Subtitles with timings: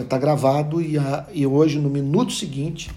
[0.00, 2.90] vai estar gravado e, a, e hoje, no minuto seguinte,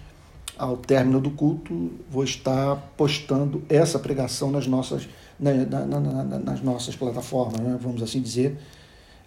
[0.58, 5.08] ao término do culto, vou estar postando essa pregação nas nossas,
[5.40, 7.78] na, na, na, nas nossas plataformas, né?
[7.82, 8.58] vamos assim dizer,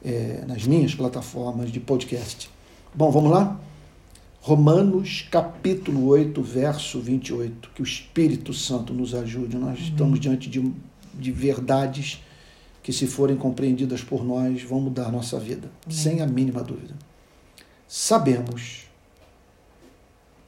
[0.05, 2.49] é, nas minhas plataformas de podcast.
[2.95, 3.61] Bom, vamos lá?
[4.41, 7.71] Romanos capítulo 8, verso 28.
[7.75, 9.57] Que o Espírito Santo nos ajude.
[9.57, 10.73] Nós estamos diante de,
[11.13, 12.23] de verdades
[12.83, 15.99] que, se forem compreendidas por nós, vão mudar a nossa vida, Amém.
[15.99, 16.95] sem a mínima dúvida.
[17.89, 18.87] Sabemos.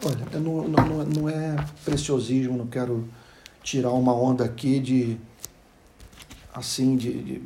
[0.05, 3.09] Olha, não, não, não é preciosismo, não quero
[3.63, 5.19] tirar uma onda aqui de
[6.55, 7.39] assim de, de,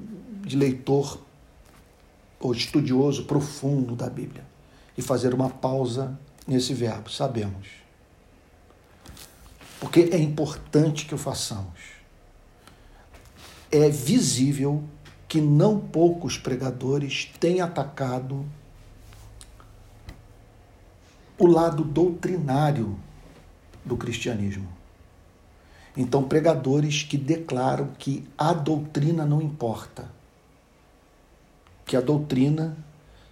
[0.46, 1.20] de leitor
[2.40, 4.44] ou estudioso profundo da Bíblia
[4.96, 7.68] e fazer uma pausa nesse verbo, sabemos.
[9.80, 11.80] Porque é importante que o façamos.
[13.70, 14.82] É visível
[15.26, 18.44] que não poucos pregadores têm atacado
[21.42, 22.96] o lado doutrinário
[23.84, 24.68] do cristianismo.
[25.96, 30.08] Então, pregadores que declaram que a doutrina não importa,
[31.84, 32.76] que a doutrina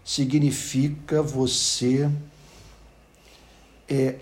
[0.05, 2.11] significa você
[3.89, 4.19] é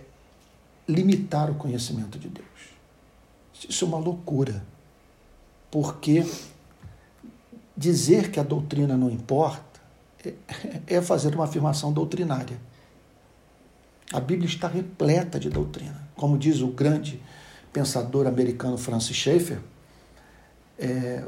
[0.86, 2.47] limitar o conhecimento de Deus.
[3.67, 4.62] Isso é uma loucura,
[5.70, 6.27] porque
[7.75, 9.80] dizer que a doutrina não importa
[10.23, 10.34] é,
[10.98, 12.67] é fazer uma afirmação doutrinária.
[14.12, 16.09] A Bíblia está repleta de doutrina.
[16.17, 17.20] Como diz o grande
[17.73, 19.61] pensador americano Francis Schaeffer,
[20.78, 21.25] é,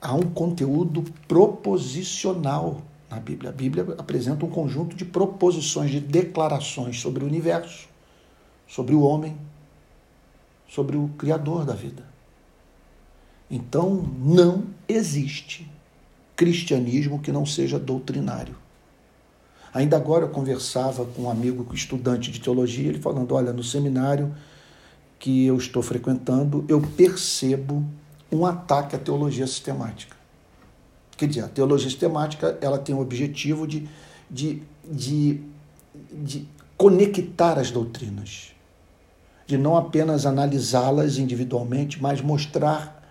[0.00, 3.50] há um conteúdo proposicional na Bíblia.
[3.50, 7.88] A Bíblia apresenta um conjunto de proposições, de declarações sobre o universo,
[8.66, 9.36] sobre o homem,
[10.68, 12.04] sobre o Criador da vida.
[13.50, 15.70] Então, não existe
[16.34, 18.56] cristianismo que não seja doutrinário.
[19.74, 24.32] Ainda agora eu conversava com um amigo estudante de teologia, ele falando: olha, no seminário
[25.18, 27.84] que eu estou frequentando, eu percebo
[28.30, 30.16] um ataque à teologia sistemática.
[31.16, 33.88] Quer dizer, a teologia sistemática ela tem o objetivo de,
[34.30, 35.40] de, de,
[36.12, 38.52] de conectar as doutrinas,
[39.46, 43.02] de não apenas analisá-las individualmente, mas mostrar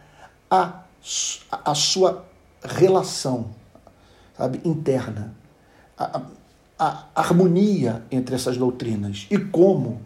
[0.50, 0.84] a,
[1.52, 2.26] a sua
[2.64, 3.52] relação
[4.38, 5.36] sabe, interna,
[5.98, 6.22] a, a,
[6.78, 10.02] a harmonia entre essas doutrinas e como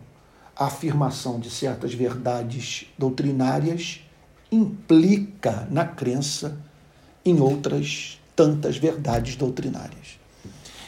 [0.56, 4.02] a afirmação de certas verdades doutrinárias
[4.52, 6.58] implica na crença
[7.24, 10.18] em outras tantas verdades doutrinárias.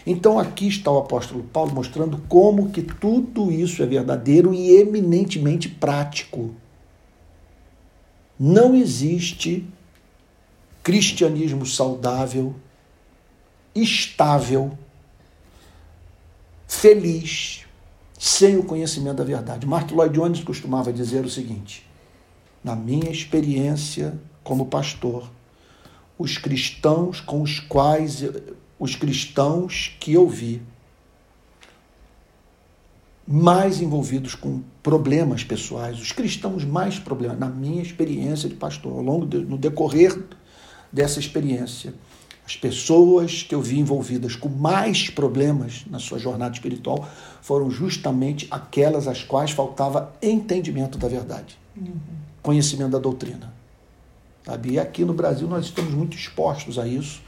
[0.06, 5.70] Então aqui está o apóstolo Paulo mostrando como que tudo isso é verdadeiro e eminentemente
[5.70, 6.56] prático.
[8.40, 9.68] Não existe
[10.82, 12.56] cristianismo saudável,
[13.76, 14.78] estável,
[16.70, 17.66] feliz,
[18.18, 19.66] sem o conhecimento da verdade.
[19.66, 21.86] Martin Lloyd Jones costumava dizer o seguinte:
[22.64, 25.30] na minha experiência como pastor,
[26.18, 28.24] os cristãos com os quais
[28.78, 30.62] os cristãos que eu vi
[33.28, 39.04] mais envolvidos com problemas pessoais, os cristãos mais problemas, na minha experiência de pastor, ao
[39.04, 40.18] longo de, no decorrer
[40.92, 41.94] dessa experiência,
[42.50, 47.08] as pessoas que eu vi envolvidas com mais problemas na sua jornada espiritual
[47.44, 51.94] foram justamente aquelas às quais faltava entendimento da verdade, uhum.
[52.42, 53.54] conhecimento da doutrina.
[54.44, 54.72] Sabe?
[54.72, 57.22] E aqui no Brasil nós estamos muito expostos a isso,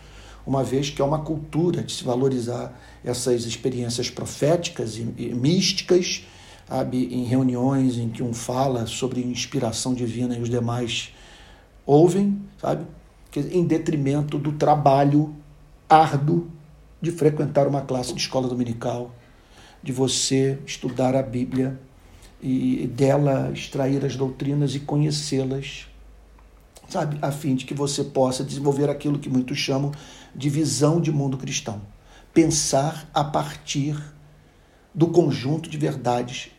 [0.44, 2.74] uma vez que é uma cultura de se valorizar
[3.06, 6.26] essas experiências proféticas e, e místicas,
[6.68, 7.14] sabe?
[7.14, 11.14] em reuniões em que um fala sobre inspiração divina e os demais
[11.86, 12.88] ouvem, sabe?
[13.40, 15.36] Em detrimento do trabalho
[15.90, 16.50] árduo
[17.02, 19.12] de frequentar uma classe de escola dominical,
[19.82, 21.80] de você estudar a Bíblia
[22.42, 25.88] e dela extrair as doutrinas e conhecê-las
[26.92, 27.18] sabe?
[27.22, 29.92] A fim de que você possa desenvolver aquilo que muitos chamam
[30.36, 31.82] de visão de mundo cristão.
[32.34, 33.98] Pensar a partir
[34.94, 36.52] do conjunto de verdades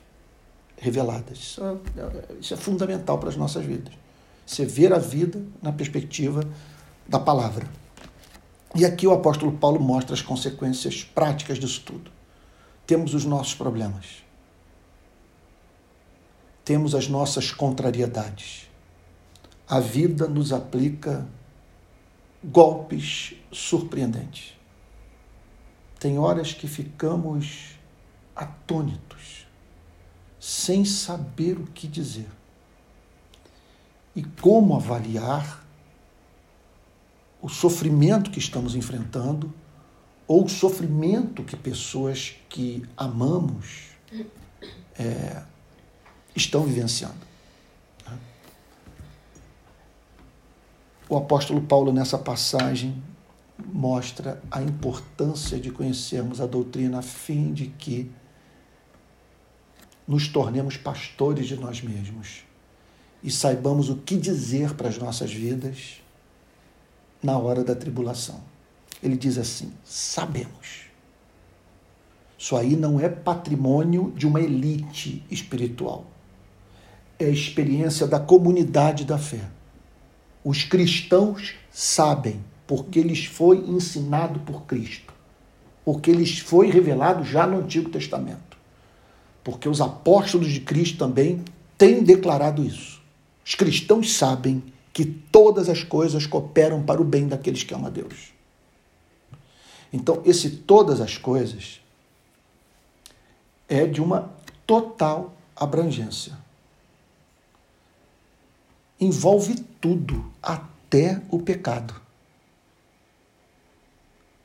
[0.76, 1.38] reveladas.
[1.38, 3.93] Isso é, isso é fundamental para as nossas vidas.
[4.52, 6.43] Você ver a vida na perspectiva
[7.08, 7.66] da palavra.
[8.75, 12.10] E aqui o apóstolo Paulo mostra as consequências práticas disso tudo.
[12.87, 14.22] Temos os nossos problemas.
[16.64, 18.72] Temos as nossas contrariedades
[19.72, 21.26] a vida nos aplica
[22.44, 24.52] golpes surpreendentes.
[25.99, 27.78] Tem horas que ficamos
[28.37, 29.46] atônitos,
[30.38, 32.28] sem saber o que dizer.
[34.14, 35.64] E como avaliar
[37.41, 39.53] o sofrimento que estamos enfrentando
[40.29, 43.88] ou o sofrimento que pessoas que amamos
[44.99, 45.43] é,
[46.37, 47.19] estão vivenciando.
[48.06, 48.19] Né?
[51.09, 53.03] O apóstolo Paulo, nessa passagem,
[53.59, 58.11] mostra a importância de conhecermos a doutrina a fim de que
[60.06, 62.44] nos tornemos pastores de nós mesmos
[63.23, 66.03] e saibamos o que dizer para as nossas vidas
[67.23, 68.41] na hora da tribulação.
[69.03, 70.83] Ele diz assim: sabemos.
[72.39, 76.07] Isso aí não é patrimônio de uma elite espiritual.
[77.19, 79.49] É a experiência da comunidade da fé.
[80.43, 85.15] Os cristãos sabem, porque lhes foi ensinado por Cristo,
[85.85, 88.57] porque lhes foi revelado já no Antigo Testamento.
[89.45, 91.45] Porque os apóstolos de Cristo também
[91.79, 93.01] têm declarado isso.
[93.44, 94.62] Os cristãos sabem
[94.93, 98.33] que todas as coisas cooperam para o bem daqueles que amam a Deus.
[99.93, 101.81] Então, esse todas as coisas
[103.69, 104.31] é de uma
[104.67, 106.39] total abrangência.
[109.00, 112.00] Envolve tudo, até o pecado.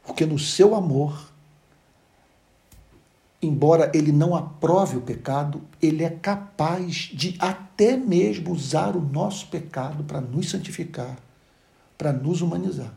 [0.03, 1.26] Porque no seu amor,
[3.41, 9.47] embora ele não aprove o pecado, ele é capaz de até mesmo usar o nosso
[9.47, 11.17] pecado para nos santificar,
[11.97, 12.93] para nos humanizar.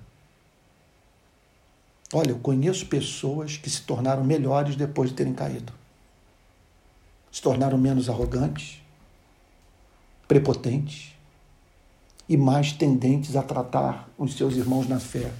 [2.12, 5.72] Olha, eu conheço pessoas que se tornaram melhores depois de terem caído.
[7.30, 8.82] Se tornaram menos arrogantes,
[10.26, 11.14] prepotentes
[12.28, 15.32] e mais tendentes a tratar os seus irmãos na fé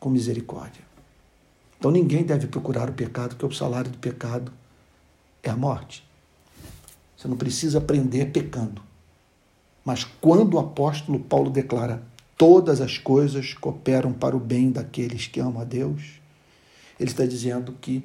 [0.00, 0.83] com misericórdia.
[1.78, 4.52] Então ninguém deve procurar o pecado, porque o salário do pecado
[5.42, 6.04] é a morte.
[7.16, 8.82] Você não precisa aprender pecando.
[9.84, 12.02] Mas quando o apóstolo Paulo declara
[12.36, 16.20] todas as coisas cooperam para o bem daqueles que amam a Deus,
[16.98, 18.02] ele está dizendo que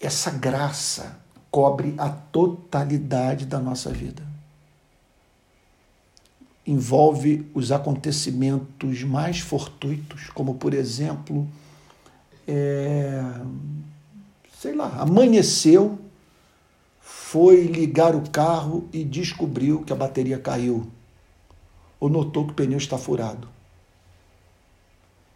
[0.00, 1.18] essa graça
[1.50, 4.31] cobre a totalidade da nossa vida.
[6.66, 11.48] Envolve os acontecimentos mais fortuitos, como por exemplo,
[12.46, 13.20] é,
[14.60, 15.98] sei lá, amanheceu,
[17.00, 20.88] foi ligar o carro e descobriu que a bateria caiu
[21.98, 23.48] ou notou que o pneu está furado.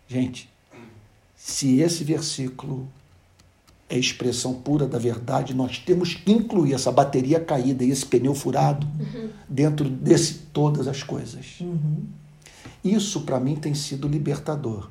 [0.08, 0.48] Gente,
[1.36, 2.88] se esse versículo
[3.88, 8.34] é expressão pura da verdade, nós temos que incluir essa bateria caída e esse pneu
[8.34, 9.28] furado uhum.
[9.48, 11.60] dentro desse todas as coisas.
[11.60, 12.04] Uhum.
[12.82, 14.88] Isso para mim tem sido libertador.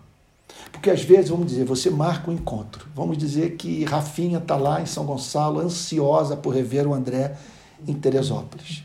[0.72, 2.88] Porque às vezes, vamos dizer, você marca um encontro.
[2.96, 7.36] Vamos dizer que Rafinha está lá em São Gonçalo, ansiosa por rever o André
[7.86, 8.84] em Teresópolis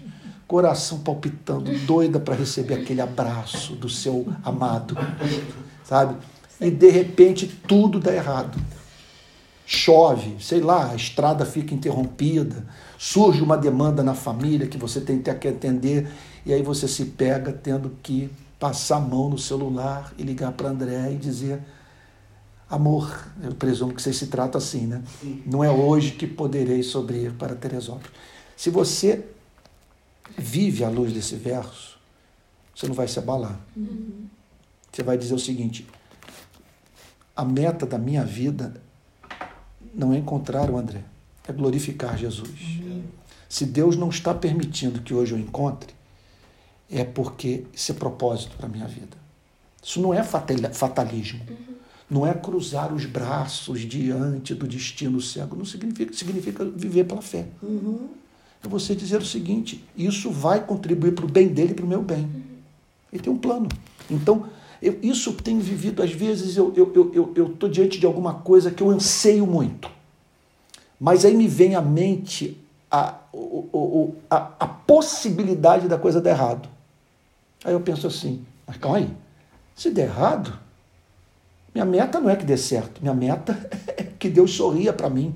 [0.51, 4.97] coração palpitando, doida para receber aquele abraço do seu amado,
[5.85, 6.17] sabe?
[6.61, 8.59] E de repente tudo dá errado.
[9.73, 12.67] Chove, sei lá, a estrada fica interrompida,
[12.99, 16.11] surge uma demanda na família que você tem que atender,
[16.45, 18.29] e aí você se pega tendo que
[18.59, 21.63] passar a mão no celular e ligar para André e dizer:
[22.69, 25.05] Amor, eu presumo que você se trata assim, né?
[25.47, 28.11] Não é hoje que poderei sobre para Teresópolis.
[28.57, 29.25] Se você
[30.37, 31.97] vive à luz desse verso,
[32.75, 33.57] você não vai se abalar.
[33.77, 34.27] Uhum.
[34.91, 35.87] Você vai dizer o seguinte:
[37.37, 38.90] a meta da minha vida
[39.95, 41.03] não é encontrar o André,
[41.47, 42.79] é glorificar Jesus.
[42.81, 43.03] Uhum.
[43.49, 45.95] Se Deus não está permitindo que hoje eu encontre,
[46.91, 49.17] é porque isso é propósito para a minha vida.
[49.83, 51.41] Isso não é fatalismo.
[51.49, 51.75] Uhum.
[52.09, 55.57] Não é cruzar os braços diante do destino cego.
[55.57, 57.47] Não significa, significa viver pela fé.
[57.63, 58.21] Uhum
[58.63, 61.89] é você dizer o seguinte: isso vai contribuir para o bem dele e para o
[61.89, 62.29] meu bem.
[63.13, 63.69] Ele tem um plano.
[64.09, 64.47] Então,
[64.83, 68.35] eu, isso tenho vivido, às vezes eu estou eu, eu, eu, eu diante de alguma
[68.35, 69.91] coisa que eu anseio muito.
[70.99, 72.57] Mas aí me vem à mente
[72.91, 76.69] a, o, a, a possibilidade da coisa dar errado.
[77.65, 79.11] Aí eu penso assim, mas calma aí,
[79.75, 80.59] se der errado,
[81.75, 85.35] minha meta não é que dê certo, minha meta é que Deus sorria para mim,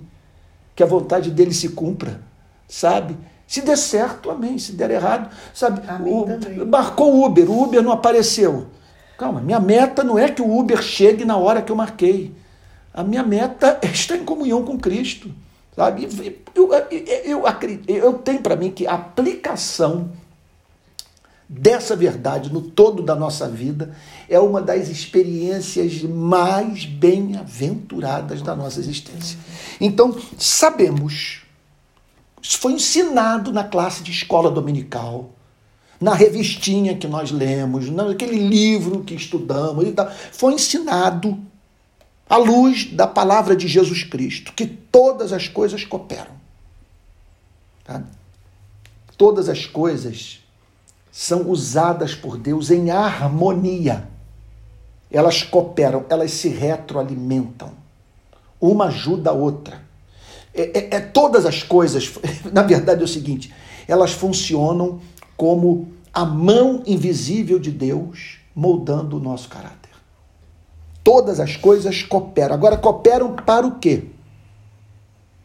[0.74, 2.20] que a vontade dele se cumpra
[2.68, 3.16] sabe?
[3.46, 4.58] Se der certo, amém.
[4.58, 5.80] Se der errado, sabe?
[6.02, 8.66] O, marcou o Uber, o Uber não apareceu.
[9.18, 12.34] Calma, minha meta não é que o Uber chegue na hora que eu marquei.
[12.92, 15.30] A minha meta é estar em comunhão com Cristo.
[15.74, 16.08] Sabe?
[16.54, 17.44] Eu, eu, eu,
[17.88, 20.10] eu tenho para mim que a aplicação
[21.48, 23.94] dessa verdade no todo da nossa vida
[24.28, 29.38] é uma das experiências mais bem-aventuradas da nossa existência.
[29.80, 31.44] Então, sabemos
[32.44, 35.30] isso foi ensinado na classe de escola dominical.
[36.00, 40.10] Na revistinha que nós lemos, naquele livro que estudamos e tal.
[40.32, 41.38] Foi ensinado
[42.28, 46.34] à luz da palavra de Jesus Cristo que todas as coisas cooperam.
[47.84, 48.02] Tá?
[49.16, 50.40] Todas as coisas
[51.12, 54.08] são usadas por Deus em harmonia.
[55.10, 57.72] Elas cooperam, elas se retroalimentam.
[58.60, 59.82] Uma ajuda a outra.
[60.52, 62.12] É, é, é, todas as coisas,
[62.52, 63.52] na verdade é o seguinte,
[63.86, 65.00] elas funcionam
[65.36, 69.90] como a mão invisível de Deus moldando o nosso caráter.
[71.02, 72.54] Todas as coisas cooperam.
[72.54, 74.04] Agora, cooperam para o quê?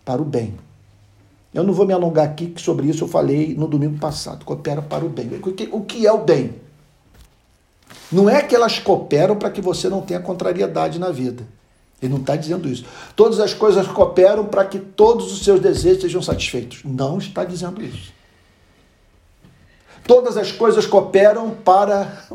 [0.05, 0.53] Para o bem.
[1.53, 4.45] Eu não vou me alongar aqui, que sobre isso eu falei no domingo passado.
[4.45, 5.29] Cooperam para o bem.
[5.71, 6.55] O que é o bem?
[8.11, 11.45] Não é que elas cooperam para que você não tenha contrariedade na vida.
[12.01, 12.85] Ele não está dizendo isso.
[13.15, 16.81] Todas as coisas cooperam para que todos os seus desejos sejam satisfeitos.
[16.85, 18.13] Não está dizendo isso.
[20.09, 22.25] Todas as coisas cooperam para,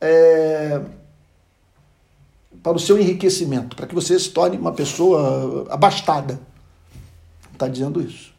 [0.00, 0.80] é,
[2.62, 6.40] para o seu enriquecimento, para que você se torne uma pessoa abastada.
[7.52, 8.32] Está dizendo isso.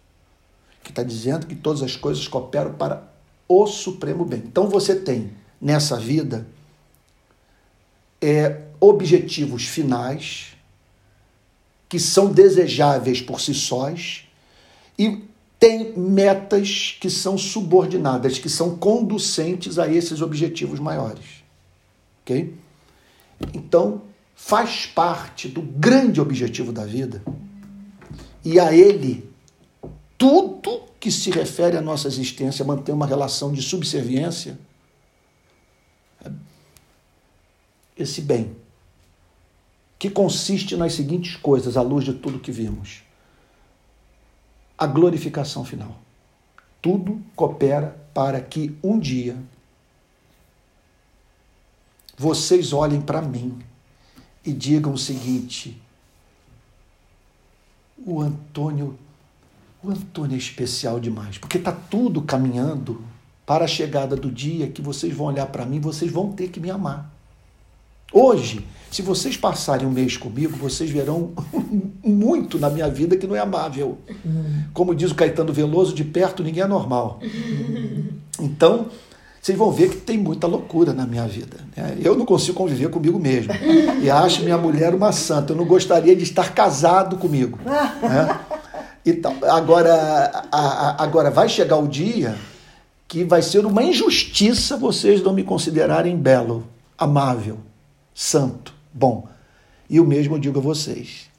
[0.84, 3.04] Que está dizendo que todas as coisas cooperam para
[3.48, 4.40] o supremo bem.
[4.40, 6.48] Então você tem nessa vida
[8.20, 10.58] é, objetivos finais
[11.88, 14.28] que são desejáveis por si sós
[14.98, 15.29] e
[15.60, 21.44] tem metas que são subordinadas, que são conducentes a esses objetivos maiores.
[22.22, 22.56] OK?
[23.54, 24.02] Então,
[24.36, 27.22] faz parte do grande objetivo da vida
[28.44, 29.30] e a ele
[30.18, 34.58] tudo que se refere à nossa existência manter uma relação de subserviência
[37.98, 38.56] esse bem,
[39.98, 43.04] que consiste nas seguintes coisas, à luz de tudo que vimos:
[44.80, 46.00] a glorificação final.
[46.82, 49.36] Tudo coopera para que um dia
[52.18, 53.60] vocês olhem para mim
[54.46, 55.82] e digam o seguinte:
[57.98, 58.98] o Antônio,
[59.84, 63.04] o Antônio é especial demais, porque está tudo caminhando
[63.46, 66.60] para a chegada do dia que vocês vão olhar para mim, vocês vão ter que
[66.62, 67.19] me amar.
[68.12, 71.32] Hoje, se vocês passarem um mês comigo, vocês verão
[72.04, 74.00] muito na minha vida que não é amável.
[74.74, 77.20] Como diz o Caetano Veloso, de perto ninguém é normal.
[78.40, 78.88] Então,
[79.40, 81.58] vocês vão ver que tem muita loucura na minha vida.
[81.78, 81.98] Né?
[82.02, 83.54] Eu não consigo conviver comigo mesmo.
[84.02, 85.54] E acho minha mulher uma santa.
[85.54, 87.60] Eu não gostaria de estar casado comigo.
[87.64, 88.40] Né?
[89.06, 90.48] Então, agora,
[90.98, 92.36] agora, vai chegar o dia
[93.08, 96.64] que vai ser uma injustiça vocês não me considerarem belo,
[96.98, 97.69] amável
[98.14, 99.28] santo, bom.
[99.90, 101.30] E o mesmo eu digo a vocês,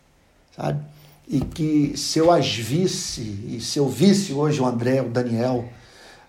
[0.55, 0.85] sabe?
[1.29, 5.69] E que se eu as visse, e se eu visse hoje o André, o Daniel,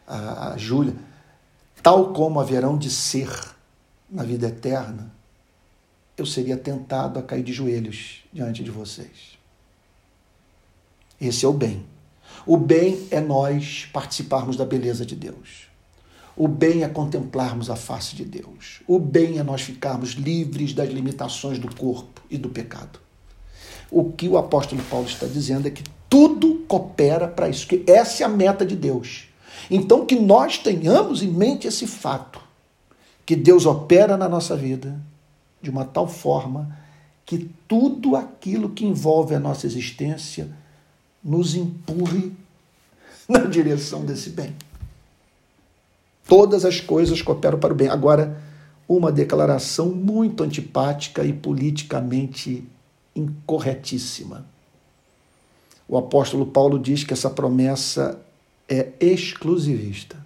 [0.08, 0.94] a, a Júlia,
[1.82, 3.30] tal como haverão de ser
[4.10, 5.12] na vida eterna,
[6.18, 9.40] eu seria tentado a cair de joelhos diante de vocês.
[11.20, 11.86] Esse é o bem.
[12.46, 15.71] O bem é nós participarmos da beleza de Deus.
[16.36, 18.82] O bem é contemplarmos a face de Deus.
[18.88, 23.00] O bem é nós ficarmos livres das limitações do corpo e do pecado.
[23.90, 28.24] O que o apóstolo Paulo está dizendo é que tudo coopera para isso, que essa
[28.24, 29.28] é a meta de Deus.
[29.70, 32.40] Então que nós tenhamos em mente esse fato,
[33.26, 35.00] que Deus opera na nossa vida
[35.62, 36.78] de uma tal forma
[37.26, 40.50] que tudo aquilo que envolve a nossa existência
[41.24, 42.34] nos empurre
[43.28, 44.54] na direção desse bem.
[46.32, 47.90] Todas as coisas cooperam para o bem.
[47.90, 48.42] Agora,
[48.88, 52.66] uma declaração muito antipática e politicamente
[53.14, 54.46] incorretíssima.
[55.90, 58.18] O apóstolo Paulo diz que essa promessa
[58.70, 60.26] é exclusivista.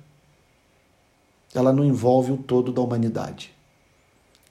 [1.55, 3.51] Ela não envolve o todo da humanidade.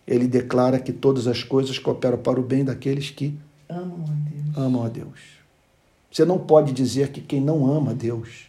[0.08, 3.32] Ele declara que todas as coisas cooperam para o bem daqueles que
[3.68, 4.56] amam a Deus.
[4.56, 5.20] Amam a Deus.
[6.10, 8.46] Você não pode dizer que quem não ama a Deus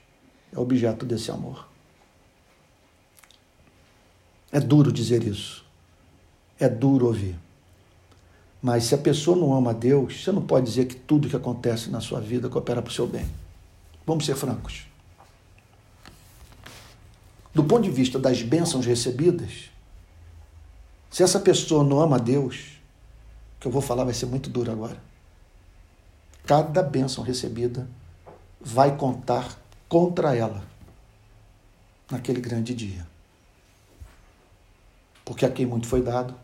[0.51, 1.74] é objeto desse amor.
[4.55, 5.65] É duro dizer isso.
[6.57, 7.37] É duro ouvir.
[8.61, 11.35] Mas se a pessoa não ama a Deus, você não pode dizer que tudo que
[11.35, 13.29] acontece na sua vida coopera para o seu bem.
[14.07, 14.87] Vamos ser francos.
[17.53, 19.69] Do ponto de vista das bênçãos recebidas,
[21.11, 22.79] se essa pessoa não ama a Deus,
[23.57, 24.97] o que eu vou falar vai ser muito duro agora.
[26.45, 27.89] Cada bênção recebida
[28.61, 29.59] vai contar
[29.89, 30.63] contra ela
[32.09, 33.14] naquele grande dia.
[35.25, 36.35] Porque a quem muito foi dado,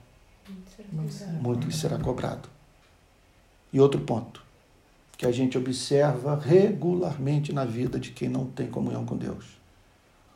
[1.40, 2.50] muito será cobrado.
[3.72, 4.44] E outro ponto,
[5.18, 9.62] que a gente observa regularmente na vida de quem não tem comunhão com Deus.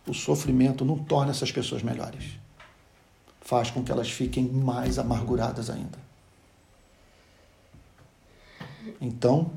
[0.07, 2.37] o sofrimento não torna essas pessoas melhores.
[3.41, 5.97] Faz com que elas fiquem mais amarguradas ainda.
[9.01, 9.51] Então,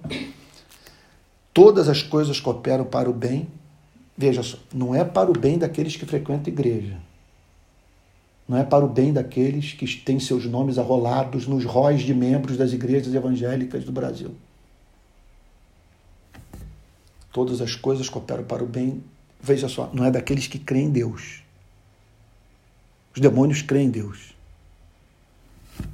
[1.52, 3.46] todas as coisas cooperam para o bem.
[4.16, 6.98] Veja só, não é para o bem daqueles que frequentam a igreja.
[8.48, 12.56] Não é para o bem daqueles que têm seus nomes arrolados nos róis de membros
[12.56, 14.34] das igrejas evangélicas do Brasil.
[17.30, 19.04] Todas as coisas cooperam para o bem.
[19.38, 21.42] Veja só, não é daqueles que creem em Deus.
[23.14, 24.34] Os demônios creem em Deus.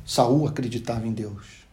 [0.07, 1.65] Saul acreditava em Deus.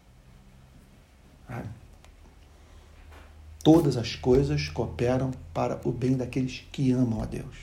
[3.63, 7.55] Todas as coisas cooperam para o bem daqueles que amam a Deus.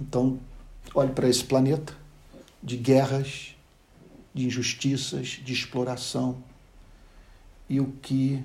[0.00, 0.40] Então,
[0.94, 1.94] olhe para esse planeta
[2.62, 3.54] de guerras,
[4.34, 6.42] de injustiças, de exploração.
[7.68, 8.42] E o que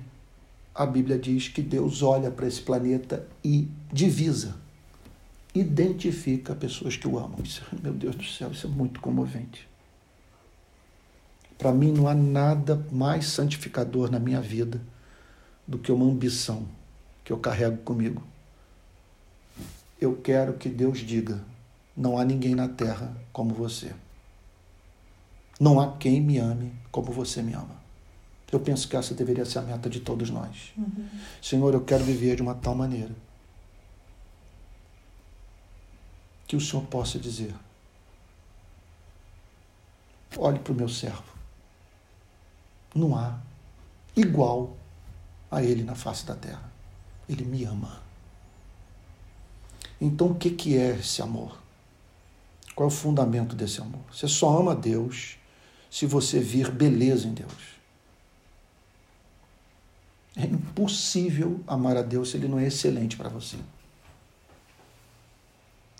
[0.74, 4.56] a Bíblia diz que Deus olha para esse planeta e divisa,
[5.54, 7.40] identifica pessoas que o amam.
[7.44, 9.68] Isso, meu Deus do céu, isso é muito comovente.
[11.58, 14.80] Para mim não há nada mais santificador na minha vida
[15.66, 16.66] do que uma ambição
[17.22, 18.22] que eu carrego comigo.
[20.00, 21.40] Eu quero que Deus diga:
[21.96, 23.94] não há ninguém na terra como você.
[25.60, 27.80] Não há quem me ame como você me ama.
[28.50, 30.72] Eu penso que essa deveria ser a meta de todos nós.
[30.76, 31.08] Uhum.
[31.40, 33.14] Senhor, eu quero viver de uma tal maneira
[36.46, 37.54] que o Senhor possa dizer:
[40.36, 41.32] olhe para o meu servo
[42.94, 43.38] não há
[44.16, 44.76] igual
[45.50, 46.70] a Ele na face da terra.
[47.28, 48.00] Ele me ama.
[50.00, 51.61] Então, o que, que é esse amor?
[52.74, 54.00] Qual é o fundamento desse amor?
[54.10, 55.36] Você só ama Deus
[55.90, 57.72] se você vir beleza em Deus.
[60.34, 63.58] É impossível amar a Deus se Ele não é excelente para você.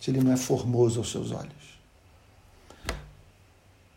[0.00, 1.72] Se Ele não é formoso aos seus olhos.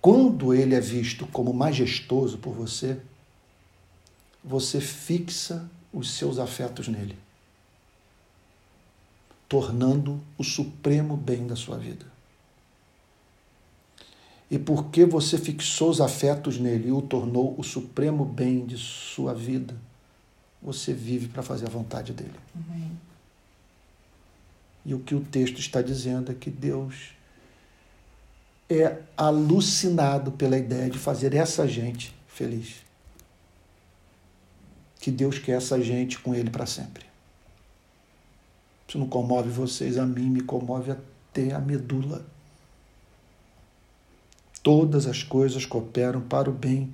[0.06, 3.02] Quando ele é visto como majestoso por você,
[4.44, 7.18] você fixa os seus afetos nele,
[9.50, 12.06] tornando o supremo bem da sua vida.
[14.56, 19.34] E porque você fixou os afetos nele e o tornou o supremo bem de sua
[19.34, 19.76] vida,
[20.62, 22.40] você vive para fazer a vontade dele.
[22.56, 22.92] Uhum.
[24.86, 27.10] E o que o texto está dizendo é que Deus
[28.70, 32.78] é alucinado pela ideia de fazer essa gente feliz.
[35.02, 37.06] Que Deus quer essa gente com Ele para sempre.
[38.88, 42.26] Isso não comove vocês, a mim me comove até a medula.
[44.66, 46.92] Todas as coisas cooperam para o bem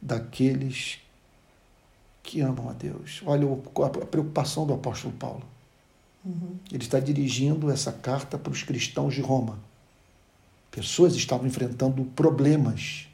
[0.00, 0.98] daqueles
[2.22, 3.22] que amam a Deus.
[3.26, 3.46] Olha
[3.84, 5.44] a preocupação do apóstolo Paulo.
[6.24, 6.56] Uhum.
[6.72, 9.58] Ele está dirigindo essa carta para os cristãos de Roma
[10.74, 13.06] Pessoas estavam enfrentando problemas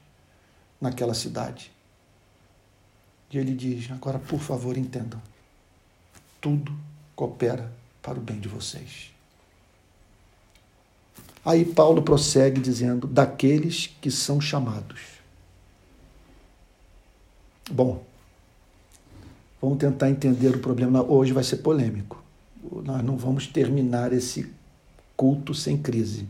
[0.80, 1.70] naquela cidade.
[3.30, 5.20] E ele diz: agora, por favor, entendam.
[6.40, 6.74] Tudo
[7.14, 9.09] coopera para o bem de vocês.
[11.44, 15.00] Aí Paulo prossegue dizendo: daqueles que são chamados.
[17.70, 18.02] Bom,
[19.60, 21.02] vamos tentar entender o problema.
[21.02, 22.22] Hoje vai ser polêmico.
[22.84, 24.52] Nós não vamos terminar esse
[25.16, 26.26] culto sem crise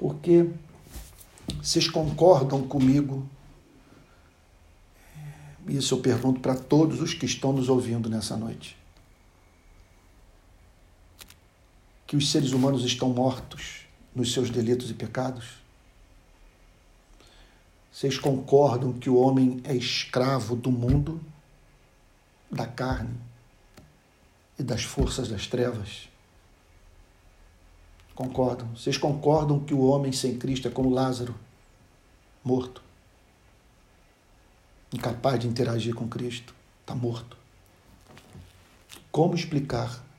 [0.00, 0.48] porque
[1.62, 3.28] vocês concordam comigo?
[5.68, 8.79] Isso eu pergunto para todos os que estão nos ouvindo nessa noite.
[12.10, 15.60] Que os seres humanos estão mortos nos seus delitos e pecados?
[17.92, 21.20] Vocês concordam que o homem é escravo do mundo,
[22.50, 23.16] da carne
[24.58, 26.08] e das forças das trevas?
[28.12, 28.66] Concordam.
[28.74, 31.36] Vocês concordam que o homem sem Cristo é como Lázaro,
[32.42, 32.82] morto,
[34.92, 37.36] incapaz de interagir com Cristo, está morto.
[39.12, 40.09] Como explicar?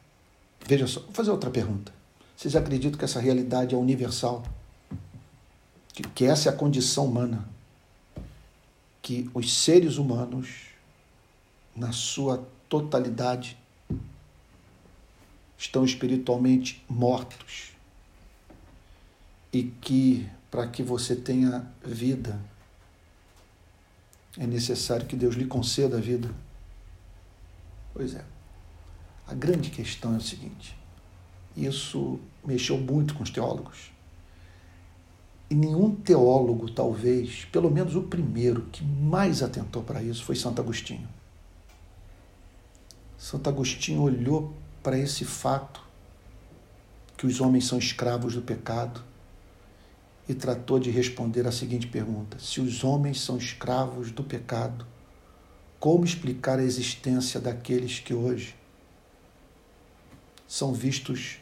[0.72, 1.94] Veja só, vou fazer outra pergunta.
[2.34, 4.42] Vocês acreditam que essa realidade é universal?
[5.92, 7.46] Que, que essa é a condição humana?
[9.02, 10.48] Que os seres humanos,
[11.76, 13.58] na sua totalidade,
[15.58, 17.74] estão espiritualmente mortos
[19.52, 22.40] e que para que você tenha vida
[24.38, 26.34] é necessário que Deus lhe conceda a vida.
[27.94, 28.24] Pois é.
[29.32, 30.78] A grande questão é o seguinte:
[31.56, 33.90] isso mexeu muito com os teólogos.
[35.50, 40.60] E nenhum teólogo, talvez, pelo menos o primeiro que mais atentou para isso, foi Santo
[40.60, 41.08] Agostinho.
[43.18, 45.82] Santo Agostinho olhou para esse fato
[47.16, 49.02] que os homens são escravos do pecado
[50.28, 54.86] e tratou de responder a seguinte pergunta: Se os homens são escravos do pecado,
[55.80, 58.60] como explicar a existência daqueles que hoje
[60.52, 61.38] são vistos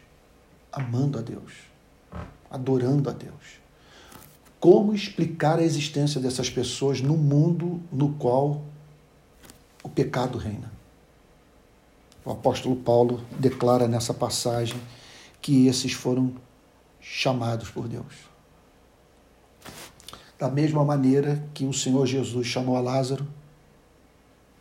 [0.71, 1.51] amando a Deus,
[2.47, 3.59] adorando a Deus?
[4.59, 8.61] Como explicar a existência dessas pessoas no mundo no qual
[9.81, 10.71] o pecado reina?
[12.23, 14.79] O apóstolo Paulo declara nessa passagem
[15.41, 16.35] que esses foram
[17.01, 18.13] chamados por Deus.
[20.37, 23.27] Da mesma maneira que o Senhor Jesus chamou a Lázaro,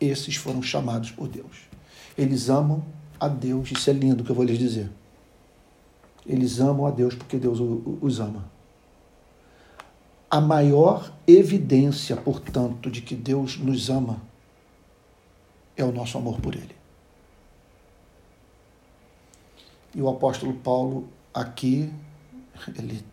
[0.01, 1.69] esses foram chamados por Deus.
[2.17, 2.83] Eles amam
[3.19, 4.89] a Deus, isso é lindo que eu vou lhes dizer.
[6.25, 7.59] Eles amam a Deus porque Deus
[8.01, 8.45] os ama.
[10.29, 14.21] A maior evidência, portanto, de que Deus nos ama
[15.75, 16.75] é o nosso amor por Ele.
[19.95, 21.91] E o apóstolo Paulo, aqui,
[22.77, 23.03] ele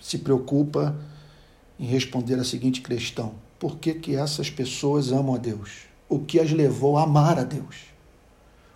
[0.00, 0.96] se preocupa
[1.78, 5.86] em responder a seguinte questão: por que, que essas pessoas amam a Deus?
[6.08, 7.97] O que as levou a amar a Deus?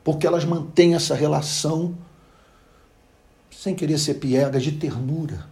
[0.04, 1.96] Porque elas mantêm essa relação,
[3.50, 5.46] sem querer ser piegas, de ternura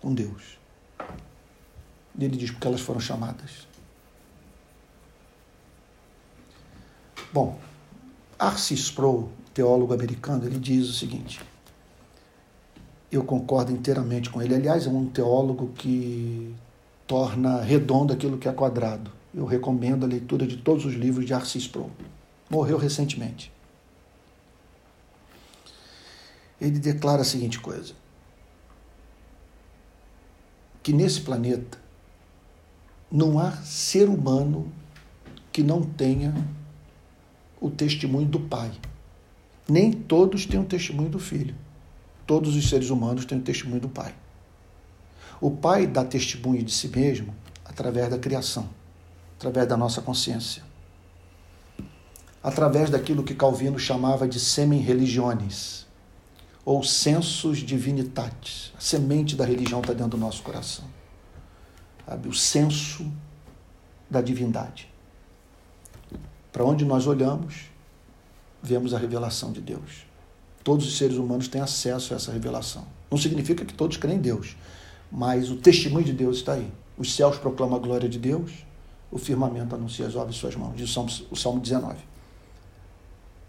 [0.00, 0.58] com Deus.
[2.18, 3.66] E ele diz porque elas foram chamadas.
[7.32, 7.58] Bom,
[8.38, 11.40] Arcis Sproul, teólogo americano, ele diz o seguinte:
[13.10, 14.54] eu concordo inteiramente com ele.
[14.54, 16.54] Aliás, é um teólogo que
[17.06, 19.10] torna redondo aquilo que é quadrado.
[19.34, 21.90] Eu recomendo a leitura de todos os livros de Arcis Pro.
[22.54, 23.52] Morreu recentemente.
[26.60, 27.94] Ele declara a seguinte coisa:
[30.80, 31.76] que nesse planeta
[33.10, 34.72] não há ser humano
[35.50, 36.32] que não tenha
[37.60, 38.70] o testemunho do Pai.
[39.68, 41.56] Nem todos têm o testemunho do Filho.
[42.24, 44.14] Todos os seres humanos têm o testemunho do Pai.
[45.40, 48.70] O Pai dá testemunho de si mesmo através da criação,
[49.36, 50.62] através da nossa consciência,
[52.44, 55.86] através daquilo que Calvino chamava de semen religiones,
[56.62, 58.70] ou sensus divinitatis.
[58.76, 60.84] A semente da religião está dentro do nosso coração.
[62.06, 62.28] Sabe?
[62.28, 63.10] O senso
[64.10, 64.92] da divindade.
[66.52, 67.70] Para onde nós olhamos,
[68.62, 70.06] vemos a revelação de Deus.
[70.62, 72.86] Todos os seres humanos têm acesso a essa revelação.
[73.10, 74.54] Não significa que todos creem em Deus,
[75.10, 76.70] mas o testemunho de Deus está aí.
[76.98, 78.52] Os céus proclamam a glória de Deus,
[79.10, 82.13] o firmamento anuncia as obras de suas mãos, diz o Salmo, o Salmo 19.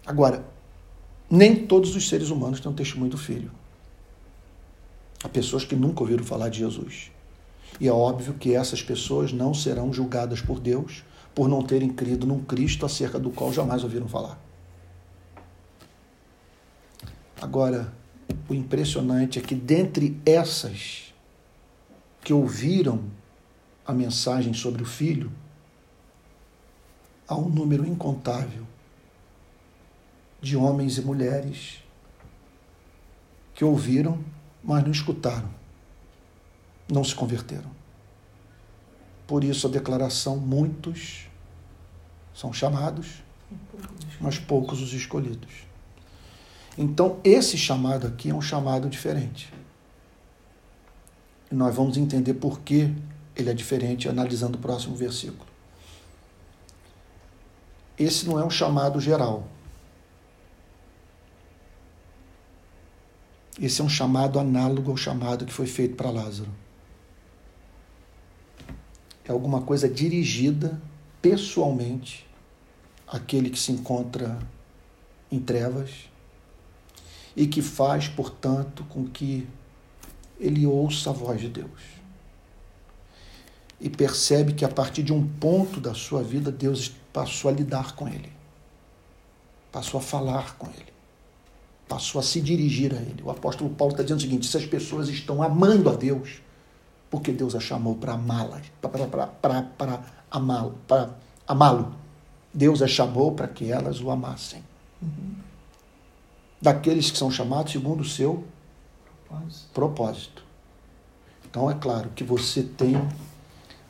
[0.05, 0.45] Agora,
[1.29, 3.51] nem todos os seres humanos têm o testemunho do Filho.
[5.23, 7.11] Há pessoas que nunca ouviram falar de Jesus.
[7.79, 12.25] E é óbvio que essas pessoas não serão julgadas por Deus por não terem crido
[12.25, 14.39] num Cristo acerca do qual jamais ouviram falar.
[17.41, 17.91] Agora,
[18.47, 21.13] o impressionante é que dentre essas
[22.23, 23.03] que ouviram
[23.85, 25.31] a mensagem sobre o filho,
[27.27, 28.65] há um número incontável
[30.45, 31.83] de homens e mulheres
[33.55, 34.23] que ouviram,
[34.63, 35.49] mas não escutaram,
[36.87, 37.71] não se converteram.
[39.25, 41.27] Por isso a declaração: muitos
[42.31, 43.23] são chamados,
[44.21, 45.65] mas poucos os escolhidos.
[46.77, 49.51] Então, esse chamado aqui é um chamado diferente.
[51.51, 52.93] E nós vamos entender por que
[53.35, 55.47] ele é diferente analisando o próximo versículo.
[57.97, 59.54] Esse não é um chamado geral.
[63.59, 66.51] Esse é um chamado análogo ao chamado que foi feito para Lázaro.
[69.23, 70.81] É alguma coisa dirigida
[71.21, 72.27] pessoalmente
[73.07, 74.37] àquele que se encontra
[75.31, 76.09] em trevas
[77.35, 79.47] e que faz, portanto, com que
[80.39, 81.81] ele ouça a voz de Deus.
[83.79, 87.95] E percebe que a partir de um ponto da sua vida, Deus passou a lidar
[87.95, 88.31] com ele,
[89.71, 90.93] passou a falar com ele,
[91.87, 93.21] passou a se dirigir a ele.
[93.23, 96.41] O apóstolo Paulo está dizendo o seguinte: se as pessoas estão amando a Deus,
[97.09, 98.63] porque Deus a chamou para amá-las,
[99.41, 101.09] para amá-lo, para
[101.47, 101.95] amá-lo.
[102.53, 104.63] Deus a chamou para que elas o amassem.
[105.01, 105.45] Uhum
[106.65, 108.43] daqueles que são chamados segundo o seu
[109.27, 109.69] propósito.
[109.73, 110.43] propósito.
[111.47, 112.95] Então é claro que você tem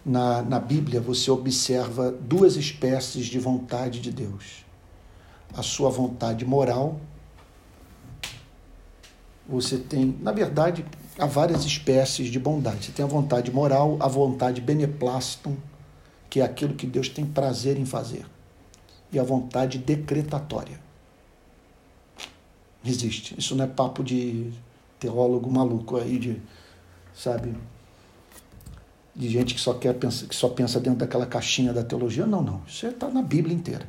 [0.05, 4.65] na, na Bíblia, você observa duas espécies de vontade de Deus.
[5.55, 6.99] A sua vontade moral.
[9.47, 10.86] Você tem, na verdade,
[11.19, 12.86] há várias espécies de bondade.
[12.86, 15.55] Você tem a vontade moral, a vontade beneplácitum,
[16.29, 18.25] que é aquilo que Deus tem prazer em fazer,
[19.12, 20.86] e a vontade decretatória
[22.86, 23.36] Existe.
[23.38, 24.51] Isso não é papo de
[24.99, 26.41] teólogo maluco aí, de,
[27.15, 27.55] sabe,
[29.15, 32.27] de gente que só quer pensar, que só pensa dentro daquela caixinha da teologia.
[32.27, 32.62] Não, não.
[32.67, 33.88] Isso está na Bíblia inteira.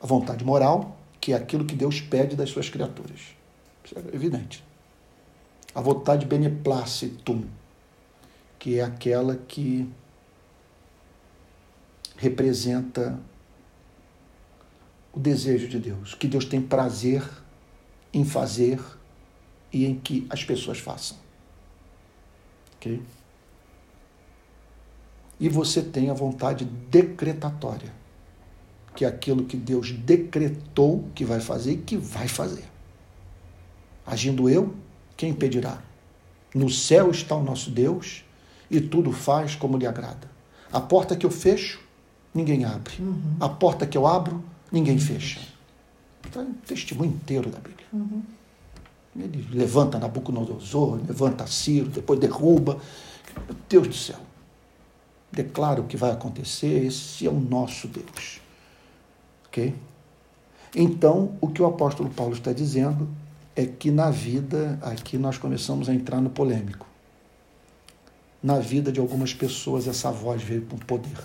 [0.00, 3.20] A vontade moral, que é aquilo que Deus pede das suas criaturas.
[3.84, 4.64] Isso é evidente.
[5.74, 7.44] A vontade beneplacitum,
[8.58, 9.90] que é aquela que
[12.16, 13.18] representa
[15.12, 17.22] o desejo de Deus, que Deus tem prazer
[18.12, 18.80] em fazer
[19.72, 21.16] e em que as pessoas façam.
[22.76, 23.02] Ok?
[25.40, 27.92] E você tem a vontade decretatória,
[28.94, 32.71] que é aquilo que Deus decretou que vai fazer e que vai fazer.
[34.06, 34.74] Agindo eu,
[35.16, 35.78] quem impedirá?
[36.54, 38.24] No céu está o nosso Deus
[38.70, 40.30] e tudo faz como lhe agrada.
[40.72, 41.80] A porta que eu fecho,
[42.34, 42.94] ninguém abre.
[42.98, 43.36] Uhum.
[43.40, 45.40] A porta que eu abro, ninguém fecha.
[46.24, 47.86] Está um testemunho inteiro da Bíblia.
[47.92, 48.22] Uhum.
[49.14, 52.78] Ele levanta Nabucodonosor, levanta Ciro, depois derruba.
[53.46, 54.20] Meu Deus do céu.
[55.30, 58.40] Declara o que vai acontecer, esse é o nosso Deus.
[59.46, 59.74] Ok?
[60.74, 63.08] Então, o que o apóstolo Paulo está dizendo
[63.54, 66.86] é que na vida, aqui nós começamos a entrar no polêmico.
[68.42, 71.18] Na vida de algumas pessoas, essa voz veio com poder.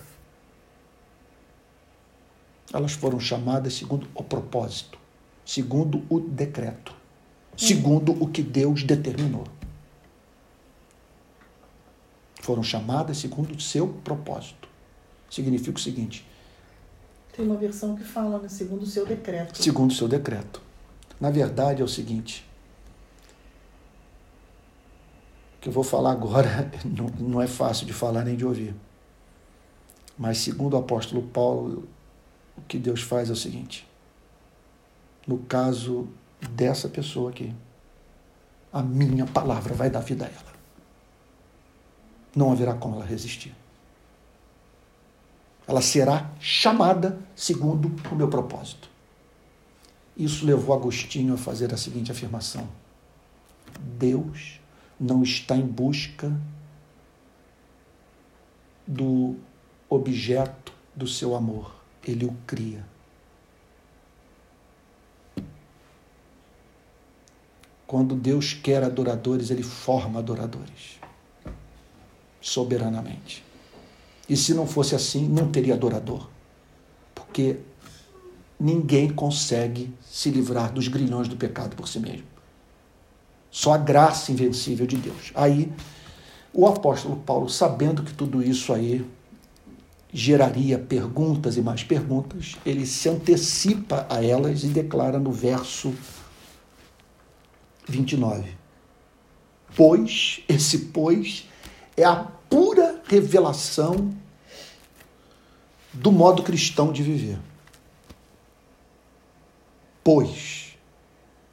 [2.73, 4.99] Elas foram chamadas segundo o propósito,
[5.45, 6.93] segundo o decreto,
[7.55, 9.45] segundo o que Deus determinou.
[12.41, 14.67] Foram chamadas segundo o seu propósito.
[15.29, 16.25] Significa o seguinte:
[17.35, 18.49] tem uma versão que fala, né?
[18.49, 19.61] segundo o seu decreto.
[19.61, 20.66] Segundo o seu decreto.
[21.19, 22.45] Na verdade, é o seguinte:
[25.57, 28.75] o que eu vou falar agora não, não é fácil de falar nem de ouvir.
[30.17, 31.87] Mas, segundo o apóstolo Paulo,
[32.57, 33.87] o que Deus faz é o seguinte:
[35.25, 36.07] no caso
[36.51, 37.53] dessa pessoa aqui,
[38.71, 40.57] a minha palavra vai dar vida a ela.
[42.35, 43.55] Não haverá como ela resistir.
[45.67, 48.89] Ela será chamada segundo o meu propósito.
[50.17, 52.67] Isso levou Agostinho a fazer a seguinte afirmação:
[53.79, 54.59] Deus
[54.99, 56.35] não está em busca
[58.85, 59.35] do
[59.87, 61.75] objeto do seu amor,
[62.05, 62.83] ele o cria.
[67.85, 70.99] Quando Deus quer adoradores, ele forma adoradores
[72.41, 73.43] soberanamente.
[74.27, 76.29] E se não fosse assim, não teria adorador.
[77.15, 77.59] Porque
[78.59, 82.25] ninguém consegue se livrar dos grilhões do pecado por si mesmo.
[83.51, 85.31] Só a graça invencível de Deus.
[85.35, 85.71] Aí,
[86.51, 89.05] o apóstolo Paulo, sabendo que tudo isso aí
[90.11, 95.93] geraria perguntas e mais perguntas, ele se antecipa a elas e declara no verso
[97.87, 98.57] 29.
[99.75, 101.47] Pois, esse pois
[101.95, 102.15] é a
[102.49, 104.11] pura revelação
[105.93, 107.37] do modo cristão de viver
[110.07, 110.77] pois.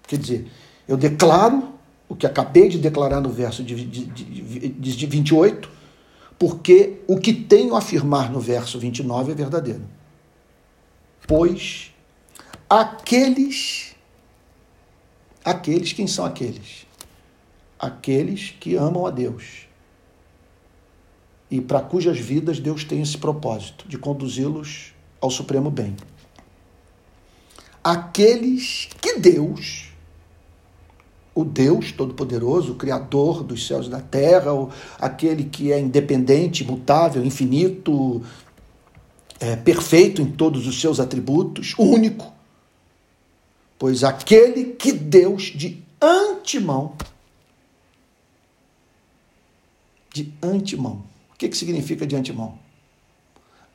[0.07, 0.47] Quer dizer,
[0.87, 1.75] eu declaro
[2.09, 5.69] o que acabei de declarar no verso de, de, de, de 28,
[6.39, 9.83] porque o que tenho a afirmar no verso 29 é verdadeiro.
[11.27, 11.93] Pois
[12.71, 13.97] aqueles,
[15.45, 16.87] aqueles, quem são aqueles?
[17.77, 19.67] Aqueles que amam a Deus
[21.51, 25.97] e para cujas vidas Deus tem esse propósito de conduzi-los ao supremo bem
[27.85, 29.91] aqueles que Deus,
[31.35, 34.51] o Deus Todo-Poderoso, o Criador dos céus e da terra,
[34.99, 38.23] aquele que é independente, imutável, infinito,
[39.39, 42.33] é, perfeito em todos os seus atributos, único.
[43.79, 46.97] Pois aquele que Deus de antemão,
[50.11, 52.59] de antemão, o que, que significa de antemão?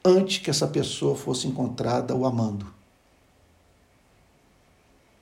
[0.03, 2.78] Antes que essa pessoa fosse encontrada o amando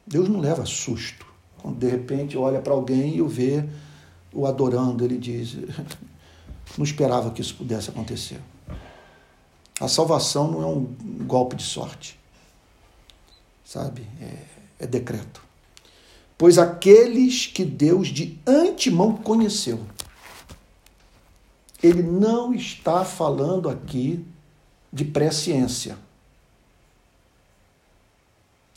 [0.07, 1.25] Deus não leva susto.
[1.57, 3.65] Quando de repente olha para alguém e o vê
[4.33, 5.57] o adorando, ele diz:
[6.77, 8.39] Não esperava que isso pudesse acontecer.
[9.79, 10.83] A salvação não é um
[11.25, 12.19] golpe de sorte,
[13.63, 14.07] sabe?
[14.19, 15.41] É, é decreto.
[16.37, 19.79] Pois aqueles que Deus de antemão conheceu,
[21.81, 24.25] ele não está falando aqui
[24.91, 25.97] de presciência.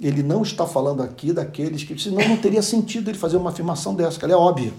[0.00, 1.98] Ele não está falando aqui daqueles que.
[1.98, 4.72] Senão não teria sentido ele fazer uma afirmação dessa, que ela é óbvia.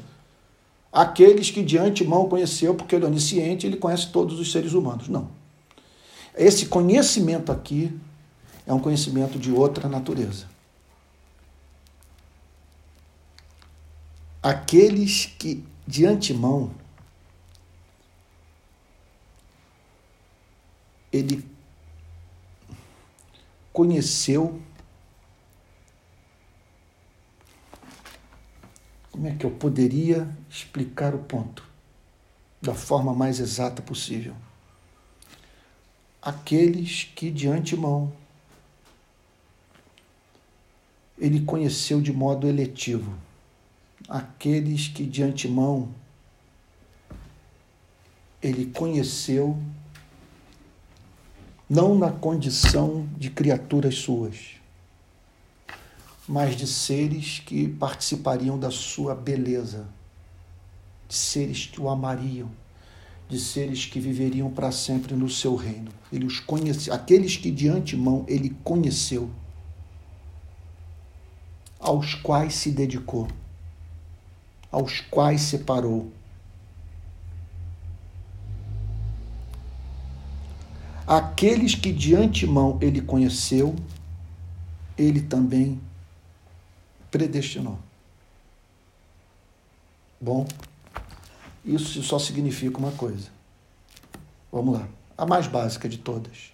[0.91, 5.07] Aqueles que de antemão conheceu, porque ele é onisciente, ele conhece todos os seres humanos.
[5.07, 5.29] Não.
[6.36, 7.97] Esse conhecimento aqui
[8.65, 10.51] é um conhecimento de outra natureza.
[14.41, 16.71] aqueles que de antemão
[21.12, 21.45] ele
[23.71, 24.60] conheceu
[29.21, 31.63] como é que eu poderia explicar o ponto
[32.60, 34.34] da forma mais exata possível?
[36.19, 38.12] Aqueles que de antemão
[41.19, 43.15] ele conheceu de modo eletivo,
[44.10, 45.93] aqueles que de antemão
[48.41, 49.55] ele conheceu
[51.69, 54.60] não na condição de criaturas suas,
[56.31, 59.85] mas de seres que participariam da sua beleza,
[61.05, 62.49] de seres que o amariam,
[63.27, 65.91] de seres que viveriam para sempre no seu reino.
[66.09, 69.29] Ele os conheceu, aqueles que de antemão ele conheceu,
[71.77, 73.27] aos quais se dedicou,
[74.71, 76.13] aos quais separou
[81.05, 83.75] Aqueles que de antemão ele conheceu,
[84.97, 85.77] ele também
[87.12, 87.78] predestinou.
[90.19, 90.47] Bom,
[91.63, 93.30] isso só significa uma coisa.
[94.52, 94.88] Vamos lá.
[95.17, 96.52] A mais básica de todas.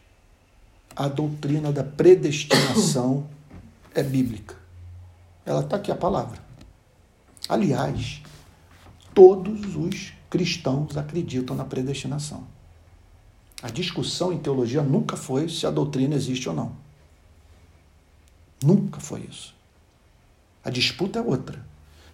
[0.96, 3.28] A doutrina da predestinação
[3.94, 4.56] é bíblica.
[5.46, 6.42] Ela está aqui a palavra.
[7.48, 8.22] Aliás,
[9.14, 12.46] todos os cristãos acreditam na predestinação.
[13.62, 16.76] A discussão em teologia nunca foi se a doutrina existe ou não.
[18.64, 19.57] Nunca foi isso.
[20.68, 21.66] A disputa é outra.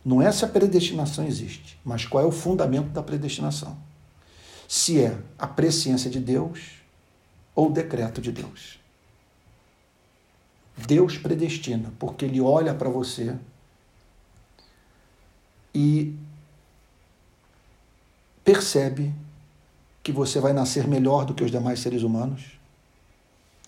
[0.06, 3.76] Não é se a predestinação existe, mas qual é o fundamento da predestinação.
[4.68, 6.74] Se é a presciência de Deus
[7.56, 8.78] ou o decreto de Deus.
[10.78, 13.36] Deus predestina, porque Ele olha para você
[15.74, 16.16] e
[18.46, 19.12] percebe
[20.04, 22.52] que você vai nascer melhor do que os demais seres humanos,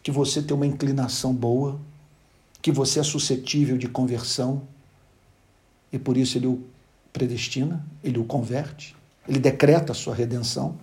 [0.03, 1.79] que você tem uma inclinação boa,
[2.61, 4.74] que você é suscetível de conversão
[5.95, 6.61] e por isso ele o
[7.13, 8.93] predestina, ele o converte,
[9.25, 10.77] ele decreta a sua redenção.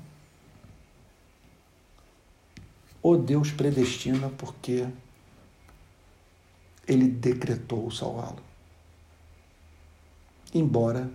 [3.02, 4.88] Ou Deus predestina porque
[6.88, 8.42] ele decretou salvá-lo.
[10.54, 11.10] Embora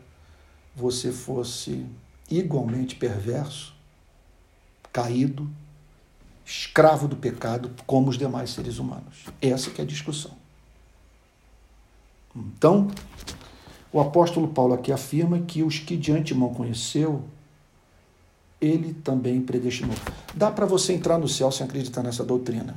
[0.76, 1.84] você fosse
[2.30, 3.76] igualmente perverso,
[4.94, 5.50] caído,
[6.46, 9.26] escravo do pecado, como os demais seres humanos.
[9.42, 10.38] Essa que é a discussão.
[12.36, 12.92] Então,
[13.92, 17.24] o apóstolo Paulo aqui afirma que os que de antemão conheceu,
[18.60, 19.96] ele também predestinou.
[20.34, 22.76] Dá para você entrar no céu sem acreditar nessa doutrina.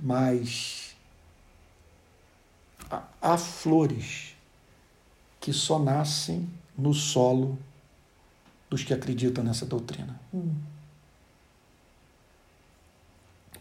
[0.00, 0.96] Mas
[3.20, 4.34] há flores
[5.40, 7.58] que só nascem no solo
[8.68, 10.20] dos que acreditam nessa doutrina.
[10.32, 10.54] Hum.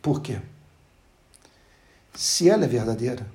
[0.02, 0.42] Por quê?
[2.14, 3.26] Se ela é verdadeira,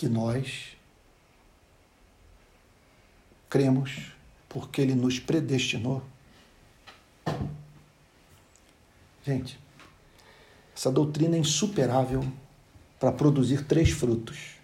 [0.00, 0.78] que nós
[3.50, 4.12] cremos
[4.48, 6.02] porque ele nos predestinou.
[9.22, 9.60] Gente,
[10.74, 12.24] essa doutrina é insuperável
[12.98, 14.54] para produzir três frutos.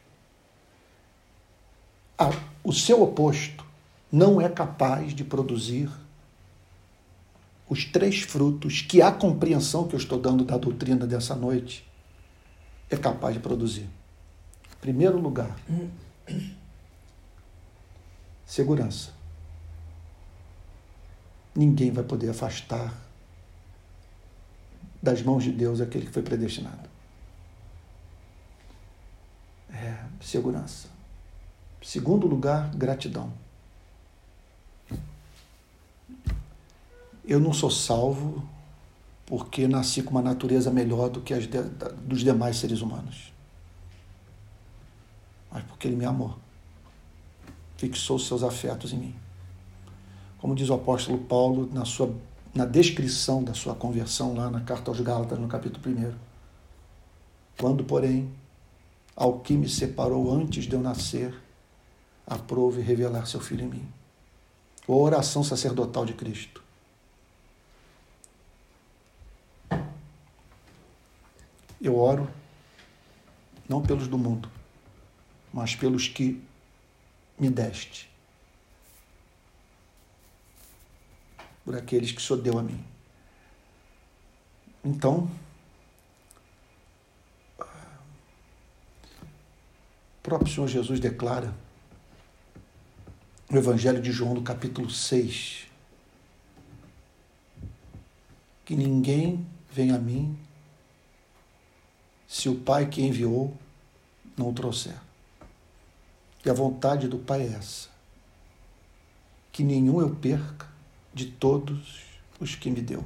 [2.64, 3.62] O seu oposto
[4.10, 5.90] não é capaz de produzir
[7.68, 11.86] os três frutos que a compreensão que eu estou dando da doutrina dessa noite
[12.88, 13.86] é capaz de produzir.
[14.86, 15.58] Primeiro lugar,
[18.46, 19.10] segurança.
[21.52, 22.94] Ninguém vai poder afastar
[25.02, 26.88] das mãos de Deus aquele que foi predestinado.
[29.72, 30.86] É, segurança.
[31.82, 33.32] Segundo lugar, gratidão.
[37.24, 38.48] Eu não sou salvo
[39.26, 41.60] porque nasci com uma natureza melhor do que as de,
[42.04, 43.34] dos demais seres humanos.
[45.50, 46.36] Mas porque Ele me amou.
[47.76, 49.14] Fixou seus afetos em mim.
[50.38, 52.14] Como diz o apóstolo Paulo na, sua,
[52.54, 56.14] na descrição da sua conversão lá na carta aos Gálatas, no capítulo 1.
[57.58, 58.30] Quando, porém,
[59.14, 61.34] ao que me separou antes de eu nascer,
[62.26, 63.88] aprove revelar seu Filho em mim.
[64.86, 66.66] A oração sacerdotal de Cristo
[71.80, 72.28] Eu oro
[73.68, 74.50] não pelos do mundo,
[75.56, 76.38] mas pelos que
[77.38, 78.10] me deste.
[81.64, 82.84] Por aqueles que só deu a mim.
[84.84, 85.30] Então,
[90.22, 91.54] próprio Senhor Jesus declara
[93.48, 95.68] no Evangelho de João, no capítulo 6,
[98.62, 100.38] que ninguém vem a mim
[102.28, 103.56] se o Pai que enviou
[104.36, 105.05] não o trouxer.
[106.46, 107.88] E a vontade do Pai é essa:
[109.50, 110.68] que nenhum eu perca
[111.12, 112.04] de todos
[112.38, 113.04] os que me deu.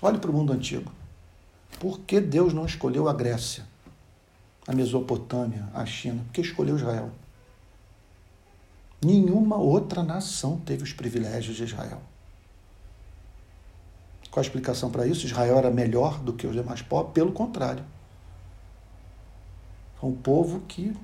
[0.00, 0.90] Olhe para o mundo antigo.
[1.78, 3.66] Por que Deus não escolheu a Grécia,
[4.66, 6.22] a Mesopotâmia, a China?
[6.24, 7.10] Porque escolheu Israel.
[9.04, 12.00] Nenhuma outra nação teve os privilégios de Israel.
[14.30, 15.26] Qual a explicação para isso?
[15.26, 17.12] Israel era melhor do que os demais povos?
[17.12, 17.84] Pelo contrário.
[20.02, 20.96] É um povo que.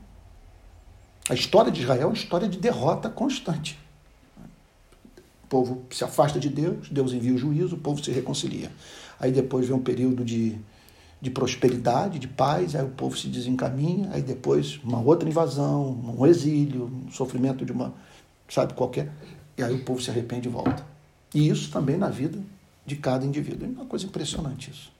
[1.31, 3.79] A história de Israel é uma história de derrota constante.
[5.45, 8.71] O povo se afasta de Deus, Deus envia o juízo, o povo se reconcilia.
[9.19, 10.59] Aí depois vem um período de
[11.21, 16.27] de prosperidade, de paz, aí o povo se desencaminha, aí depois uma outra invasão, um
[16.27, 17.93] exílio, um sofrimento de uma,
[18.49, 19.13] sabe, qualquer,
[19.57, 20.85] e aí o povo se arrepende e volta.
[21.35, 22.39] E isso também na vida
[22.87, 23.69] de cada indivíduo.
[23.69, 24.91] É uma coisa impressionante isso.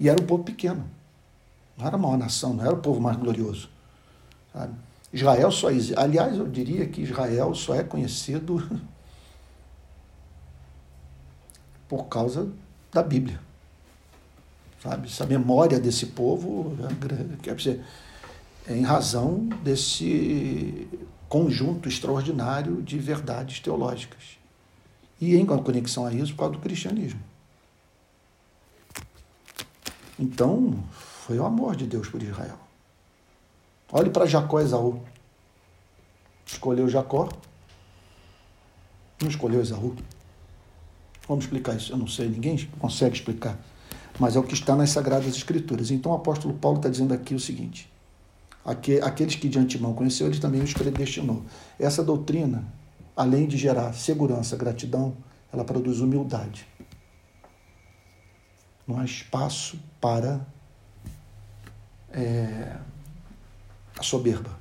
[0.00, 0.84] E era um povo pequeno.
[1.78, 3.70] Não era a maior nação, não era o povo mais glorioso.
[4.52, 4.74] Sabe?
[5.14, 5.98] Israel só existe.
[5.98, 8.62] Aliás, eu diria que Israel só é conhecido
[11.88, 12.48] por causa
[12.92, 13.40] da Bíblia
[14.84, 15.08] sabe?
[15.08, 17.82] Essa memória desse povo, é quer dizer,
[18.66, 20.86] é em razão desse
[21.28, 24.38] conjunto extraordinário de verdades teológicas.
[25.20, 27.20] E em conexão a isso, por causa do cristianismo.
[30.18, 30.84] Então,
[31.26, 32.58] foi o amor de Deus por Israel.
[33.92, 35.00] Olhe para Jacó e Esaú.
[36.46, 37.28] Escolheu Jacó,
[39.20, 39.94] não escolheu Esaú.
[41.26, 41.92] Vamos explicar isso?
[41.92, 43.58] Eu não sei, ninguém consegue explicar
[44.18, 45.90] mas é o que está nas Sagradas Escrituras.
[45.90, 47.90] Então o apóstolo Paulo está dizendo aqui o seguinte:
[49.02, 51.42] aqueles que de antemão conheceu, ele também os predestinou.
[51.78, 52.64] Essa doutrina,
[53.16, 55.16] além de gerar segurança, gratidão,
[55.52, 56.66] ela produz humildade.
[58.86, 60.46] Não há espaço para
[62.12, 62.76] é,
[63.98, 64.58] a soberba.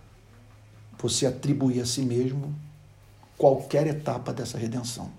[0.99, 2.55] Você atribuir a si mesmo
[3.37, 5.11] qualquer etapa dessa redenção.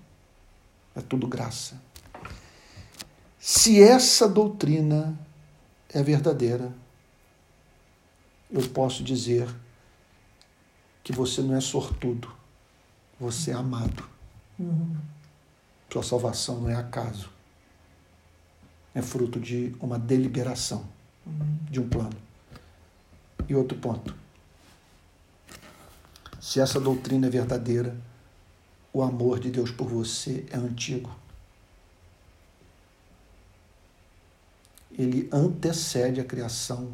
[0.95, 1.79] É tudo graça.
[3.39, 5.17] Se essa doutrina
[5.89, 6.73] é verdadeira,
[8.49, 9.47] eu posso dizer
[11.03, 12.31] que você não é sortudo,
[13.19, 14.03] você é amado.
[14.57, 14.95] Uhum.
[15.91, 17.29] Sua salvação não é acaso,
[18.93, 20.83] é fruto de uma deliberação,
[21.25, 21.57] uhum.
[21.69, 22.17] de um plano.
[23.47, 24.15] E outro ponto:
[26.39, 27.95] se essa doutrina é verdadeira,
[28.91, 31.11] o amor de Deus por você é antigo.
[34.97, 36.91] ele antecede a criação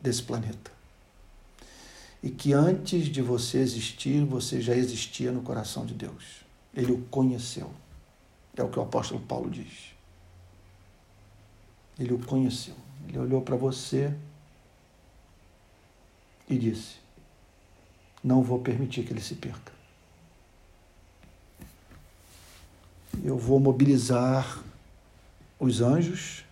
[0.00, 0.70] desse planeta.
[2.22, 6.42] E que antes de você existir, você já existia no coração de Deus.
[6.74, 7.70] Ele o conheceu.
[8.56, 9.94] É o que o apóstolo Paulo diz.
[11.98, 12.74] Ele o conheceu.
[13.06, 14.12] Ele olhou para você
[16.48, 16.96] e disse:
[18.22, 19.72] Não vou permitir que ele se perca.
[23.24, 24.62] Eu vou mobilizar
[25.58, 26.44] os anjos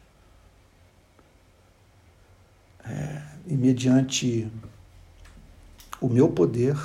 [2.84, 4.50] é, e mediante
[6.00, 6.76] o meu poder,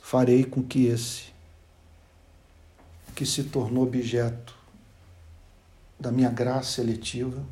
[0.00, 1.32] farei com que esse,
[3.14, 4.56] que se tornou objeto
[5.98, 7.44] da minha graça eletiva,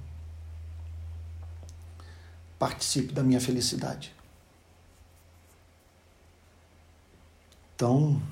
[2.62, 4.14] participe da minha felicidade.
[7.74, 8.22] Então,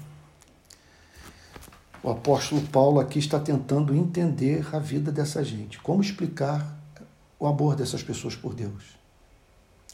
[2.01, 5.81] o apóstolo Paulo aqui está tentando entender a vida dessa gente.
[5.81, 6.79] Como explicar
[7.41, 8.97] o amor dessas pessoas por Deus?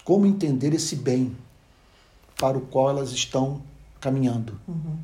[0.04, 1.34] Como entender esse bem
[2.38, 3.62] para o qual elas estão
[4.02, 4.60] caminhando?
[4.68, 4.98] Uhum.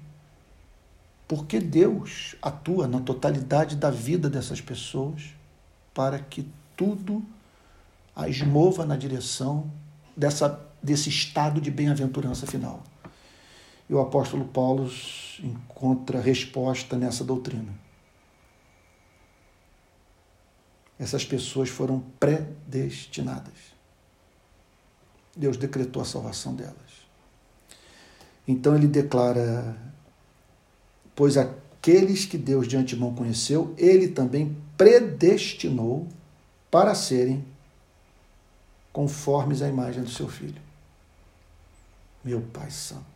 [1.27, 5.31] Porque Deus atua na totalidade da vida dessas pessoas
[5.95, 7.25] para que tudo
[8.15, 9.71] as mova na direção
[10.17, 12.83] dessa, desse estado de bem-aventurança final.
[13.89, 14.91] E o apóstolo Paulo
[15.43, 17.73] encontra resposta nessa doutrina.
[20.99, 23.73] Essas pessoas foram predestinadas.
[25.37, 26.77] Deus decretou a salvação delas.
[28.47, 29.77] Então ele declara:
[31.17, 36.07] Pois aqueles que Deus de antemão conheceu, ele também predestinou
[36.71, 37.45] para serem
[38.93, 40.61] conformes à imagem do seu filho.
[42.25, 43.13] Meu Pai Santo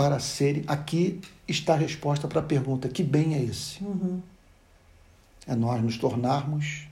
[0.00, 0.64] para serem.
[0.66, 3.84] Aqui está a resposta para a pergunta: que bem é esse?
[3.84, 4.22] Uhum.
[5.46, 6.88] é nós nos tornarmos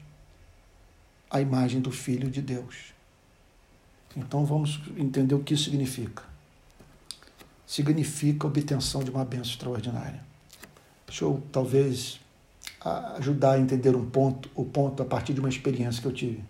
[1.31, 2.93] a imagem do Filho de Deus.
[4.15, 6.23] Então vamos entender o que isso significa.
[7.67, 10.23] Significa obtenção de uma bênção extraordinária.
[11.07, 12.21] Deixa eu talvez
[12.81, 16.43] ajudar a entender um ponto, o ponto a partir de uma experiência que eu tive.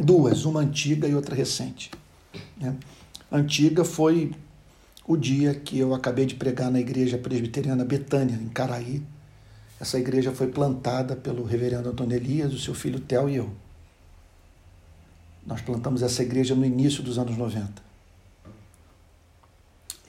[0.00, 1.90] Duas, uma antiga e outra recente.
[2.56, 2.76] Né?
[3.30, 4.32] Antiga foi
[5.06, 9.02] o dia que eu acabei de pregar na igreja presbiteriana Betânia, em Caraí.
[9.80, 13.50] Essa igreja foi plantada pelo reverendo Antônio Elias, o seu filho Theo e eu.
[15.46, 17.82] Nós plantamos essa igreja no início dos anos 90.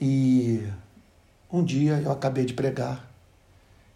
[0.00, 0.66] E
[1.52, 3.10] um dia eu acabei de pregar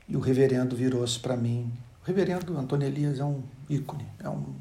[0.09, 1.73] e o reverendo virou-se para mim.
[2.03, 4.55] O reverendo Antônio Elias é um ícone, é, um,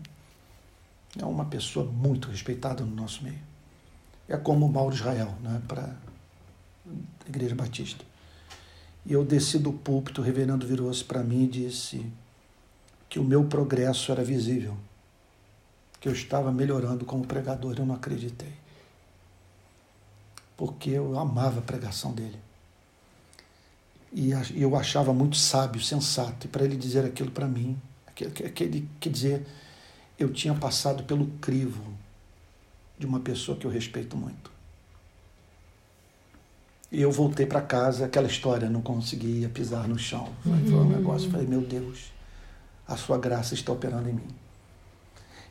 [1.20, 3.42] é uma pessoa muito respeitada no nosso meio.
[4.28, 8.06] É como o Mauro Israel, né, para a Igreja Batista.
[9.06, 12.06] E eu desci do púlpito, o reverendo virou-se para mim e disse
[13.10, 14.78] que o meu progresso era visível
[16.04, 18.52] que eu estava melhorando como pregador, eu não acreditei.
[20.58, 22.38] Porque eu amava a pregação dele.
[24.14, 26.46] E eu achava muito sábio, sensato.
[26.46, 29.46] E para ele dizer aquilo para mim, aquele, quer dizer,
[30.20, 31.84] eu tinha passado pelo crivo
[32.98, 34.52] de uma pessoa que eu respeito muito.
[36.92, 40.32] E eu voltei para casa, aquela história, não conseguia pisar no chão.
[40.44, 42.12] Foi, foi um negócio, falei, meu Deus,
[42.88, 44.28] a sua graça está operando em mim.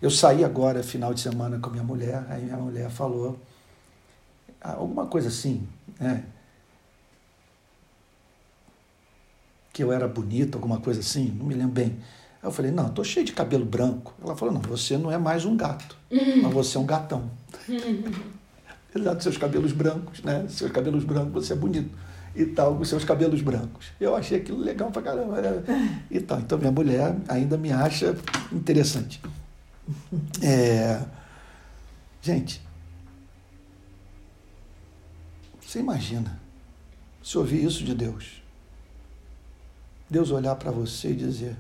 [0.00, 3.40] Eu saí agora, final de semana, com a minha mulher, aí minha mulher falou
[4.60, 5.66] alguma coisa assim,
[5.98, 6.24] né?
[9.72, 11.96] Que eu era bonito, alguma coisa assim, não me lembro bem.
[12.42, 14.14] Aí eu falei, não, estou cheio de cabelo branco.
[14.22, 15.96] Ela falou, não, você não é mais um gato,
[16.42, 17.30] mas você é um gatão.
[18.90, 20.44] Apesar dos seus cabelos brancos, né?
[20.48, 21.90] Seus cabelos brancos, você é bonito
[22.34, 23.88] e tal, com seus cabelos brancos.
[24.00, 25.40] Eu achei aquilo legal pra caramba.
[25.40, 26.02] Né?
[26.10, 26.40] E tal.
[26.40, 28.16] Então minha mulher ainda me acha
[28.52, 29.20] interessante.
[30.40, 31.02] É...
[32.22, 32.62] Gente,
[35.60, 36.40] você imagina
[37.20, 38.41] se ouvir isso de Deus?
[40.12, 41.56] Deus olhar para você e dizer: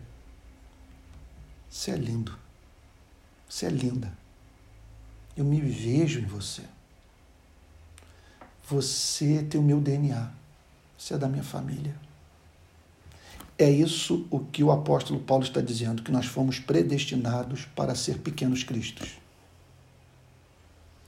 [1.70, 2.38] Você é lindo,
[3.48, 4.12] você é linda,
[5.34, 6.60] eu me vejo em você.
[8.68, 10.30] Você tem o meu DNA,
[10.98, 11.94] você é da minha família.
[13.58, 18.18] É isso o que o apóstolo Paulo está dizendo, que nós fomos predestinados para ser
[18.18, 19.16] pequenos cristos.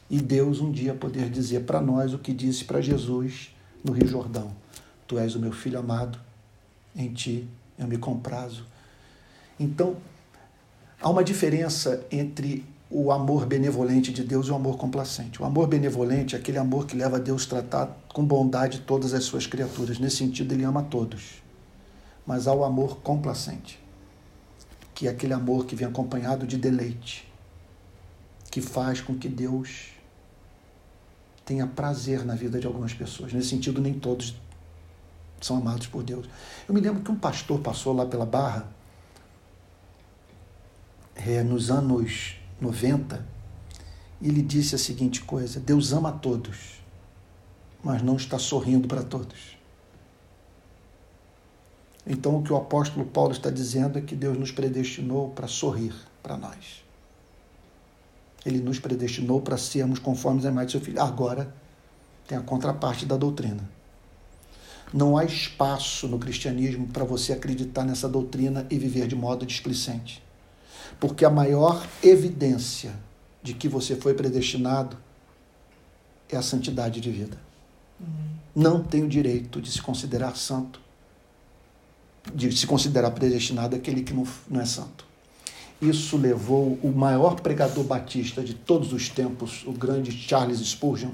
[0.08, 4.08] E Deus um dia poder dizer para nós o que disse para Jesus no Rio
[4.08, 4.56] Jordão:
[5.06, 6.23] Tu és o meu filho amado,
[6.94, 8.66] em ti eu me comprazo.
[9.58, 9.96] Então,
[11.00, 15.42] há uma diferença entre o amor benevolente de Deus e o amor complacente.
[15.42, 19.14] O amor benevolente é aquele amor que leva a Deus a tratar com bondade todas
[19.14, 19.98] as suas criaturas.
[19.98, 21.44] Nesse sentido, ele ama todos
[22.26, 23.78] mas há o amor complacente,
[24.94, 27.30] que é aquele amor que vem acompanhado de deleite,
[28.50, 29.90] que faz com que Deus
[31.44, 33.32] tenha prazer na vida de algumas pessoas.
[33.32, 34.34] Nesse sentido, nem todos
[35.44, 36.26] são amados por Deus.
[36.66, 38.66] Eu me lembro que um pastor passou lá pela Barra,
[41.14, 43.24] é, nos anos 90,
[44.20, 46.80] e ele disse a seguinte coisa: Deus ama a todos,
[47.82, 49.54] mas não está sorrindo para todos.
[52.06, 55.94] Então, o que o apóstolo Paulo está dizendo é que Deus nos predestinou para sorrir
[56.22, 56.84] para nós.
[58.44, 61.00] Ele nos predestinou para sermos conformes a imagem de seu filho.
[61.00, 61.54] Agora,
[62.28, 63.66] tem a contraparte da doutrina.
[64.92, 70.22] Não há espaço no cristianismo para você acreditar nessa doutrina e viver de modo displicente.
[71.00, 72.94] Porque a maior evidência
[73.42, 74.96] de que você foi predestinado
[76.28, 77.36] é a santidade de vida.
[78.00, 78.06] Uhum.
[78.54, 80.84] Não tem o direito de se considerar santo
[82.32, 85.04] de se considerar predestinado aquele que não, não é santo.
[85.82, 91.10] Isso levou o maior pregador batista de todos os tempos, o grande Charles Spurgeon.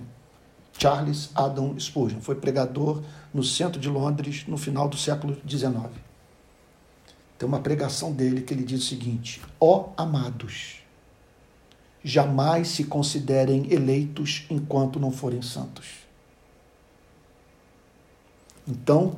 [0.80, 3.02] Charles Adam Spurgeon foi pregador
[3.34, 5.90] no centro de Londres no final do século XIX.
[7.38, 10.76] Tem uma pregação dele que ele diz o seguinte: Ó oh, amados,
[12.02, 15.86] jamais se considerem eleitos enquanto não forem santos.
[18.66, 19.16] Então,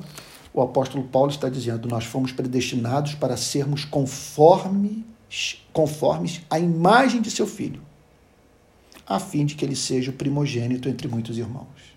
[0.53, 5.03] o apóstolo Paulo está dizendo: nós fomos predestinados para sermos conformes,
[5.71, 7.81] conformes à imagem de seu filho,
[9.05, 11.93] a fim de que ele seja o primogênito entre muitos irmãos.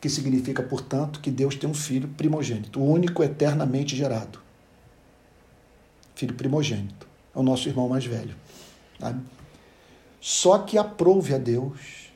[0.00, 4.38] Que significa, portanto, que Deus tem um filho primogênito, o único eternamente gerado.
[6.14, 7.08] Filho primogênito.
[7.34, 8.36] É o nosso irmão mais velho.
[9.00, 9.20] Sabe?
[10.20, 12.10] Só que aprove a Deus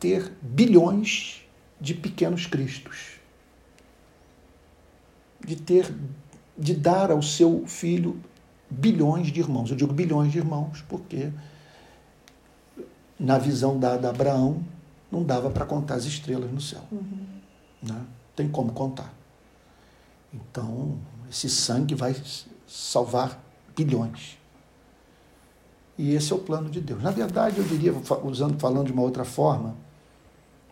[0.00, 1.42] ter bilhões
[1.80, 3.12] de pequenos cristos.
[5.40, 5.94] De ter
[6.56, 8.20] de dar ao seu filho
[8.74, 9.70] bilhões de irmãos.
[9.70, 11.30] Eu digo bilhões de irmãos porque
[13.18, 14.62] na visão dada a Abraão
[15.10, 16.82] não dava para contar as estrelas no céu.
[16.90, 17.26] Uhum.
[17.82, 18.00] Né?
[18.34, 19.12] Tem como contar.
[20.32, 20.98] Então,
[21.30, 22.16] esse sangue vai
[22.66, 23.40] salvar
[23.76, 24.36] bilhões.
[25.96, 27.00] E esse é o plano de Deus.
[27.02, 27.94] Na verdade, eu diria,
[28.24, 29.76] usando, falando de uma outra forma,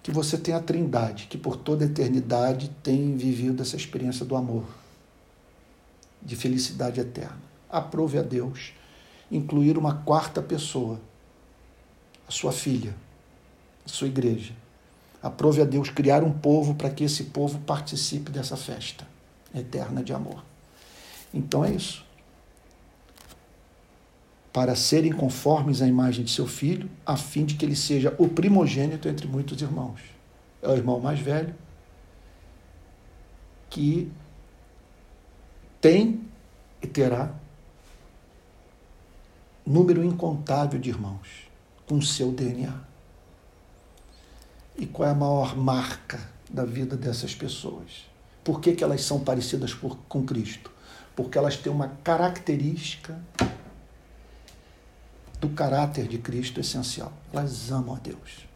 [0.02, 4.34] que você tem a Trindade, que por toda a eternidade tem vivido essa experiência do
[4.34, 4.64] amor,
[6.20, 7.51] de felicidade eterna.
[7.72, 8.74] Aprove a Deus
[9.30, 11.00] incluir uma quarta pessoa,
[12.28, 12.94] a sua filha,
[13.84, 14.52] a sua igreja.
[15.22, 19.06] Aprove a Deus criar um povo para que esse povo participe dessa festa
[19.54, 20.44] eterna de amor.
[21.32, 22.04] Então é isso
[24.52, 28.28] para serem conformes à imagem de seu filho, a fim de que ele seja o
[28.28, 30.00] primogênito entre muitos irmãos.
[30.60, 31.54] É o irmão mais velho
[33.70, 34.12] que
[35.80, 36.20] tem
[36.82, 37.34] e terá
[39.66, 41.50] número incontável de irmãos
[41.86, 42.74] com seu DNA.
[44.76, 48.06] E qual é a maior marca da vida dessas pessoas?
[48.42, 50.70] Por que, que elas são parecidas por, com Cristo?
[51.14, 53.20] Porque elas têm uma característica
[55.40, 57.12] do caráter de Cristo essencial.
[57.32, 58.46] Elas amam a Deus.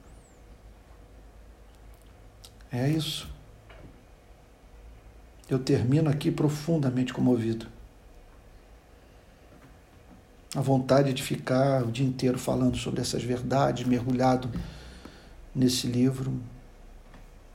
[2.72, 3.28] É isso.
[5.48, 7.66] Eu termino aqui profundamente comovido.
[10.56, 14.50] A vontade de ficar o dia inteiro falando sobre essas verdades, mergulhado
[15.54, 16.32] nesse livro,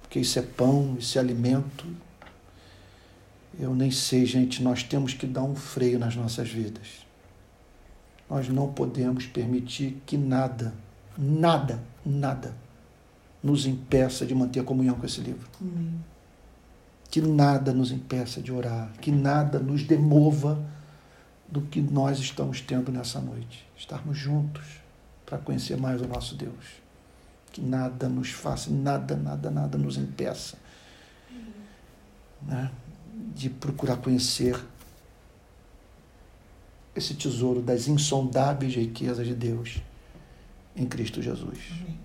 [0.02, 1.86] porque isso é pão, isso é alimento.
[3.60, 7.12] Eu nem sei, gente, nós temos que dar um freio nas nossas vidas
[8.32, 10.74] nós não podemos permitir que nada,
[11.18, 12.56] nada, nada
[13.43, 15.45] nos impeça de manter a comunhão com esse livro.
[17.10, 20.58] Que nada nos impeça de orar, que nada nos demova
[21.52, 23.68] do que nós estamos tendo nessa noite.
[23.78, 24.64] Estarmos juntos
[25.26, 26.82] para conhecer mais o nosso Deus.
[27.52, 30.58] Que nada nos faça, nada, nada, nada nos impeça
[32.41, 32.72] né,
[33.36, 34.60] de procurar conhecer
[36.95, 39.82] esse tesouro das insondáveis riquezas de Deus
[40.76, 41.60] em Cristo Jesus.
[41.72, 41.99] Amém.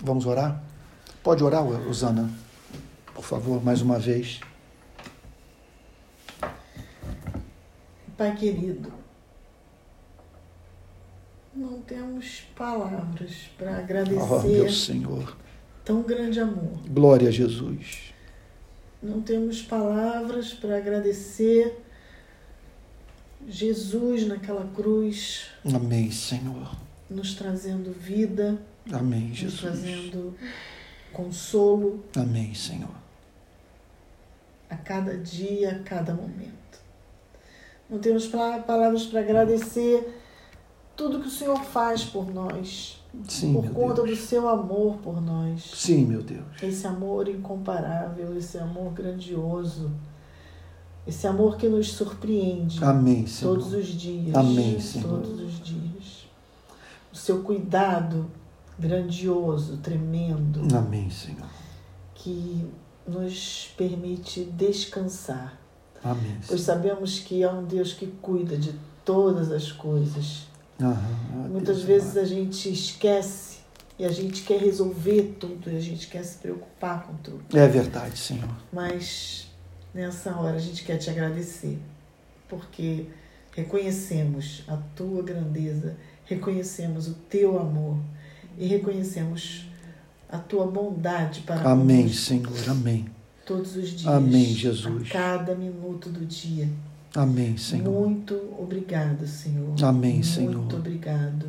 [0.00, 0.62] Vamos orar?
[1.22, 2.30] Pode orar, Usana,
[3.14, 4.40] por favor, mais uma vez.
[8.18, 8.92] Pai querido,
[11.54, 14.20] não temos palavras para agradecer.
[14.20, 15.36] Oh, meu Senhor.
[15.84, 16.80] Tão grande amor.
[16.88, 18.12] Glória a Jesus.
[19.00, 21.80] Não temos palavras para agradecer
[23.46, 25.50] Jesus naquela cruz.
[25.72, 26.76] Amém, Senhor.
[27.08, 28.60] Nos trazendo vida.
[28.90, 29.62] Amém, Jesus.
[29.62, 30.36] Nos trazendo
[31.12, 32.04] consolo.
[32.16, 32.96] Amém, Senhor.
[34.68, 36.67] A cada dia, a cada momento.
[37.88, 40.20] Não temos palavras para agradecer
[40.96, 43.02] tudo que o Senhor faz por nós.
[43.26, 44.18] Sim, por conta Deus.
[44.18, 45.70] do seu amor por nós.
[45.74, 46.62] Sim, meu Deus.
[46.62, 49.90] Esse amor incomparável, esse amor grandioso
[51.08, 52.84] esse amor que nos surpreende.
[52.84, 53.56] Amém, Senhor.
[53.56, 54.36] Todos os dias.
[54.36, 55.08] Amém, Senhor.
[55.08, 56.28] Todos os dias.
[57.10, 58.30] O seu cuidado
[58.78, 60.60] grandioso, tremendo.
[60.76, 61.48] Amém, Senhor.
[62.14, 62.70] Que
[63.06, 65.58] nos permite descansar.
[66.02, 66.36] Amém.
[66.46, 68.74] Pois sabemos que é um Deus que cuida de
[69.04, 70.46] todas as coisas.
[70.80, 72.20] Aham, Muitas Deus vezes amado.
[72.20, 73.58] a gente esquece
[73.98, 77.42] e a gente quer resolver tudo e a gente quer se preocupar com tudo.
[77.56, 78.48] É verdade, Senhor.
[78.72, 79.48] Mas
[79.94, 81.78] Nessa hora a gente quer te agradecer,
[82.48, 83.06] porque
[83.52, 87.96] reconhecemos a tua grandeza, reconhecemos o teu amor
[88.56, 89.66] e reconhecemos
[90.28, 92.52] a tua bondade para Amém, nós Senhor.
[92.68, 93.06] Amém.
[93.48, 94.06] Todos os dias.
[94.06, 95.08] Amém, Jesus.
[95.10, 96.68] A cada minuto do dia.
[97.14, 97.90] Amém, Senhor.
[98.06, 99.74] Muito obrigado, Senhor.
[99.82, 100.74] Amém, Muito Senhor.
[100.74, 101.46] obrigado.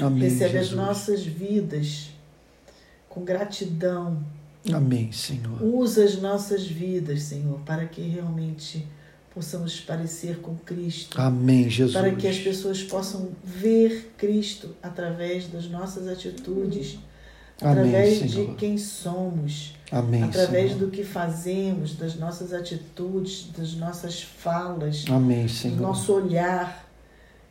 [0.00, 0.70] Amém, Recebe Jesus.
[0.70, 2.10] as nossas vidas
[3.08, 4.24] com gratidão,
[4.72, 5.60] Amém, Senhor.
[5.62, 8.86] Usa as nossas vidas, Senhor, para que realmente
[9.34, 11.20] possamos parecer com Cristo.
[11.20, 11.92] Amém, Jesus.
[11.94, 16.98] Para que as pessoas possam ver Cristo através das nossas atitudes,
[17.60, 18.50] Amém, através Senhor.
[18.50, 20.86] de quem somos, Amém, através Senhor.
[20.86, 26.88] do que fazemos, das nossas atitudes, das nossas falas, Amém, do nosso olhar,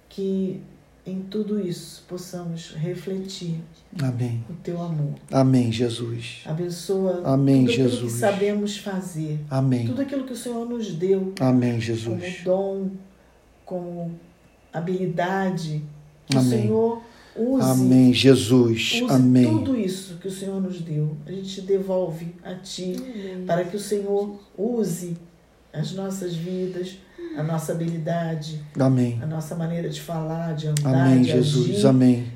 [0.09, 0.59] que
[1.05, 3.59] em tudo isso possamos refletir
[4.01, 4.43] Amém.
[4.49, 5.13] o teu amor.
[5.31, 6.41] Amém, Jesus.
[6.45, 8.13] Abençoa Amém, tudo aquilo Jesus.
[8.13, 9.39] que sabemos fazer.
[9.49, 9.85] Amém.
[9.85, 12.41] Tudo aquilo que o Senhor nos deu Amém, como Jesus.
[12.43, 12.89] dom,
[13.65, 14.19] como
[14.73, 15.83] habilidade.
[16.27, 16.61] Que o Amém.
[16.61, 17.01] Senhor
[17.35, 19.01] Use, Amém, Jesus.
[19.01, 19.45] use Amém.
[19.47, 21.15] tudo isso que o Senhor nos deu.
[21.25, 22.95] A gente devolve a Ti
[23.47, 25.15] para que o Senhor use
[25.71, 26.97] as nossas vidas,
[27.37, 29.17] a nossa habilidade, Amém.
[29.21, 31.69] a nossa maneira de falar, de andar, Amém, de Jesus.
[31.69, 32.27] agir, Amém.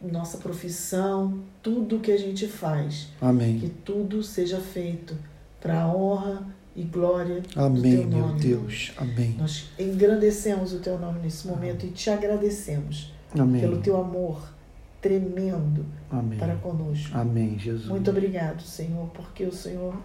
[0.00, 3.72] nossa profissão, tudo que a gente faz, que Amém.
[3.84, 5.16] tudo seja feito
[5.60, 8.40] para a honra e glória do Amém, Teu meu nome.
[8.40, 8.92] Deus.
[8.96, 9.34] Amém.
[9.36, 13.80] Nós engrandecemos o Teu nome nesse momento e te agradecemos pelo Amém.
[13.80, 14.56] Teu amor
[15.00, 16.38] tremendo Amém.
[16.38, 17.16] para conosco.
[17.16, 17.86] Amém, Jesus.
[17.86, 19.96] Muito obrigado, Senhor, porque o Senhor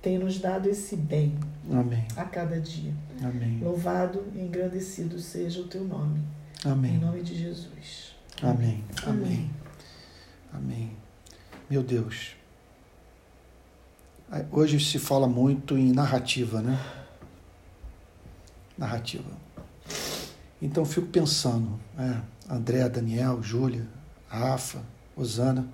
[0.00, 1.34] tem nos dado esse bem
[1.70, 2.06] Amém.
[2.16, 2.92] a cada dia.
[3.22, 3.58] Amém.
[3.62, 6.20] Louvado e engrandecido seja o teu nome.
[6.64, 6.98] Em Amém.
[6.98, 8.14] nome de Jesus.
[8.42, 8.84] Amém.
[9.06, 9.50] Amém.
[10.52, 10.90] Amém.
[11.68, 12.36] Meu Deus.
[14.50, 16.78] Hoje se fala muito em narrativa, né?
[18.76, 19.43] Narrativa.
[20.60, 22.22] Então eu fico pensando, né?
[22.48, 23.86] André, Daniel, Júlia,
[24.28, 24.82] Rafa,
[25.16, 25.66] Osana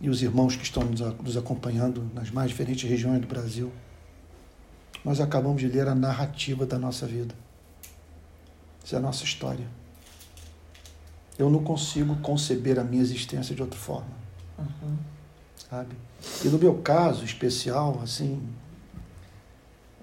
[0.00, 0.82] e os irmãos que estão
[1.22, 3.70] nos acompanhando nas mais diferentes regiões do Brasil.
[5.04, 7.34] Nós acabamos de ler a narrativa da nossa vida.
[8.84, 9.66] Essa é a nossa história.
[11.38, 14.08] Eu não consigo conceber a minha existência de outra forma,
[14.58, 14.96] Uhum.
[15.70, 15.96] sabe?
[16.44, 18.42] E no meu caso especial, assim,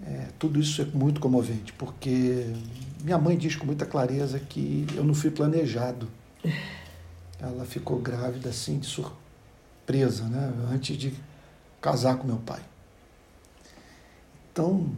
[0.06, 2.45] é, tudo isso é muito comovente, porque
[3.04, 6.08] minha mãe diz com muita clareza que eu não fui planejado.
[7.39, 10.52] Ela ficou grávida assim de surpresa, né?
[10.72, 11.14] Antes de
[11.80, 12.62] casar com meu pai.
[14.52, 14.89] Então,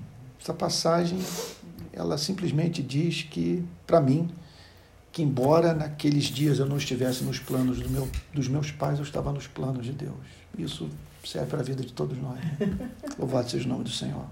[0.42, 1.20] essa passagem,
[1.92, 4.30] ela simplesmente diz que, para mim,
[5.12, 9.04] que embora naqueles dias eu não estivesse nos planos do meu, dos meus pais, eu
[9.04, 10.16] estava nos planos de Deus.
[10.58, 10.90] Isso
[11.26, 12.40] serve para a vida de todos nós.
[13.20, 14.26] Louvado seja o nome do Senhor.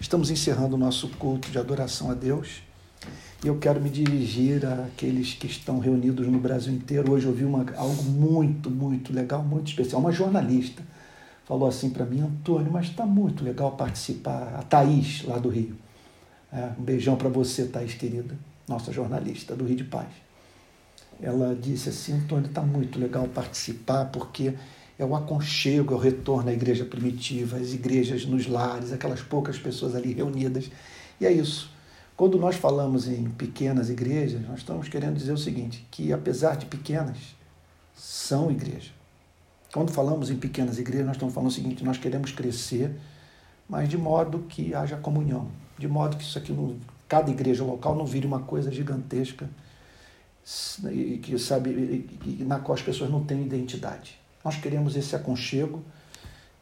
[0.00, 2.62] Estamos encerrando o nosso culto de adoração a Deus.
[3.44, 7.12] E eu quero me dirigir àqueles que estão reunidos no Brasil inteiro.
[7.12, 10.00] Hoje eu vi uma, algo muito, muito legal, muito especial.
[10.00, 10.82] Uma jornalista
[11.44, 14.54] falou assim para mim, Antônio, mas está muito legal participar.
[14.58, 15.76] A Thaís, lá do Rio.
[16.50, 18.34] É, um beijão para você, Thaís, querida,
[18.66, 20.08] nossa jornalista do Rio de Paz.
[21.20, 24.54] Ela disse assim, Antônio, está muito legal participar, porque
[25.00, 29.58] é o aconchego, é o retorno à igreja primitiva, às igrejas nos lares, aquelas poucas
[29.58, 30.70] pessoas ali reunidas.
[31.18, 31.72] E é isso.
[32.14, 36.66] Quando nós falamos em pequenas igrejas, nós estamos querendo dizer o seguinte, que apesar de
[36.66, 37.16] pequenas,
[37.94, 38.90] são igreja.
[39.72, 42.94] Quando falamos em pequenas igrejas, nós estamos falando o seguinte, nós queremos crescer,
[43.66, 45.48] mas de modo que haja comunhão,
[45.78, 46.54] de modo que isso aqui,
[47.08, 49.48] cada igreja local não vire uma coisa gigantesca,
[51.22, 52.06] que sabe,
[52.40, 54.19] na qual as pessoas não têm identidade.
[54.44, 55.82] Nós queremos esse aconchego,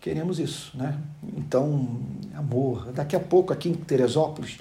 [0.01, 0.99] queremos isso, né?
[1.37, 2.01] Então,
[2.35, 2.93] amor.
[2.93, 4.59] Daqui a pouco aqui em Teresópolis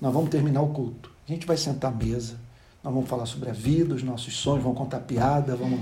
[0.00, 1.10] nós vamos terminar o culto.
[1.28, 2.34] A gente vai sentar à mesa,
[2.82, 5.80] nós vamos falar sobre a vida, os nossos sonhos, vamos contar piada, vamos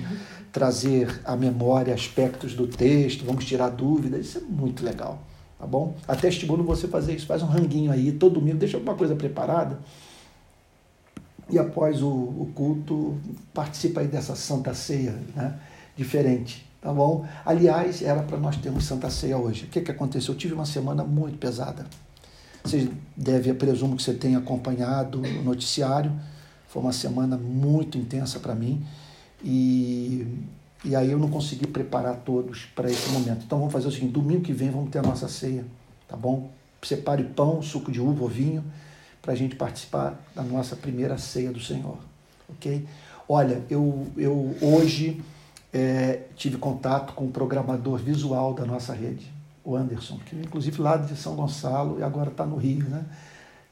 [0.52, 4.26] trazer à memória aspectos do texto, vamos tirar dúvidas.
[4.26, 5.22] Isso é muito legal,
[5.58, 5.94] tá bom?
[6.08, 7.26] Até estimulo você fazer isso.
[7.26, 9.78] Faz um ranguinho aí, todo domingo, deixa alguma coisa preparada.
[11.48, 13.16] E após o, o culto,
[13.54, 15.58] participa aí dessa Santa Ceia, né?
[15.96, 17.26] Diferente, tá bom?
[17.44, 19.64] Aliás, era para nós termos Santa Ceia hoje.
[19.64, 20.34] O que, que aconteceu?
[20.34, 21.86] Eu tive uma semana muito pesada.
[22.64, 26.12] Você deve, eu presumo que você tenha acompanhado o noticiário.
[26.68, 28.84] Foi uma semana muito intensa para mim.
[29.42, 30.26] E,
[30.84, 33.44] e aí eu não consegui preparar todos para esse momento.
[33.44, 35.64] Então vamos fazer o seguinte: domingo que vem vamos ter a nossa ceia,
[36.06, 36.50] tá bom?
[36.82, 38.64] Separe pão, suco de uva ou vinho,
[39.20, 41.98] para a gente participar da nossa primeira ceia do Senhor,
[42.48, 42.86] ok?
[43.28, 45.20] Olha, eu, eu hoje
[45.72, 49.30] é, tive contato com o programador visual da nossa rede,
[49.64, 53.04] o Anderson, que inclusive lá de São Gonçalo e agora está no Rio, né?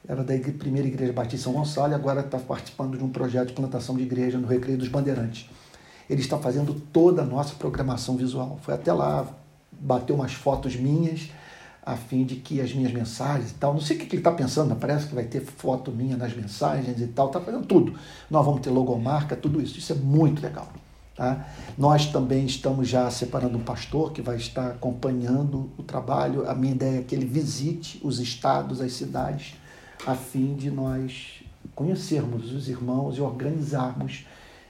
[0.07, 3.53] Era da primeira igreja Batista São Gonçalo e agora está participando de um projeto de
[3.53, 5.49] plantação de igreja no Recreio dos Bandeirantes.
[6.09, 8.57] Ele está fazendo toda a nossa programação visual.
[8.61, 9.27] Foi até lá,
[9.71, 11.29] bateu umas fotos minhas,
[11.85, 14.21] a fim de que as minhas mensagens e tal, não sei o que que ele
[14.21, 17.97] está pensando, parece que vai ter foto minha nas mensagens e tal, está fazendo tudo.
[18.29, 19.77] Nós vamos ter logomarca, tudo isso.
[19.77, 20.71] Isso é muito legal.
[21.17, 21.47] Tá?
[21.75, 26.47] Nós também estamos já separando um pastor que vai estar acompanhando o trabalho.
[26.47, 29.55] A minha ideia é que ele visite os estados, as cidades,
[30.05, 31.41] a fim de nós
[31.73, 34.27] conhecermos os irmãos e organizarmos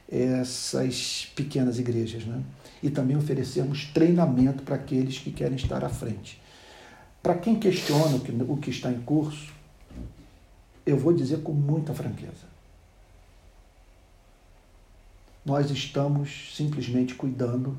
[0.09, 2.23] essas pequenas igrejas.
[2.23, 2.41] Né?
[2.81, 6.41] E também oferecermos treinamento para aqueles que querem estar à frente.
[7.21, 9.51] Para quem questiona o que, o que está em curso,
[10.85, 12.56] eu vou dizer com muita franqueza
[15.47, 17.77] nós estamos simplesmente cuidando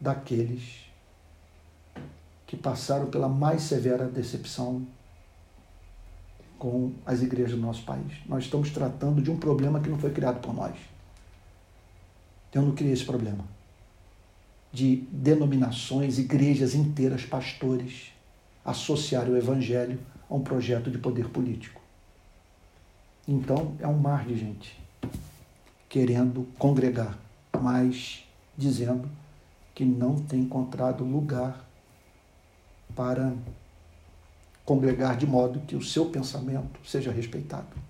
[0.00, 0.84] daqueles
[2.44, 4.84] que passaram pela mais severa decepção
[6.58, 8.14] com as igrejas do nosso país.
[8.26, 10.74] Nós estamos tratando de um problema que não foi criado por nós.
[12.52, 13.44] Eu não criei esse problema
[14.72, 18.10] de denominações, igrejas inteiras, pastores
[18.64, 21.80] associarem o evangelho a um projeto de poder político.
[23.26, 24.88] Então, é um mar de gente
[25.88, 27.18] querendo congregar,
[27.60, 28.24] mas
[28.56, 29.08] dizendo
[29.74, 31.64] que não tem encontrado lugar
[32.94, 33.32] para
[34.64, 37.88] congregar de modo que o seu pensamento seja respeitado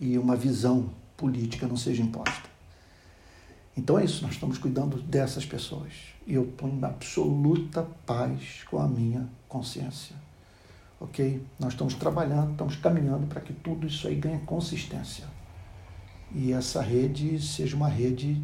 [0.00, 2.48] e uma visão política não seja imposta.
[3.76, 5.92] Então é isso, nós estamos cuidando dessas pessoas.
[6.26, 10.14] E eu em absoluta paz com a minha consciência.
[11.00, 11.42] Ok?
[11.58, 15.24] Nós estamos trabalhando, estamos caminhando para que tudo isso aí ganhe consistência.
[16.32, 18.42] E essa rede seja uma rede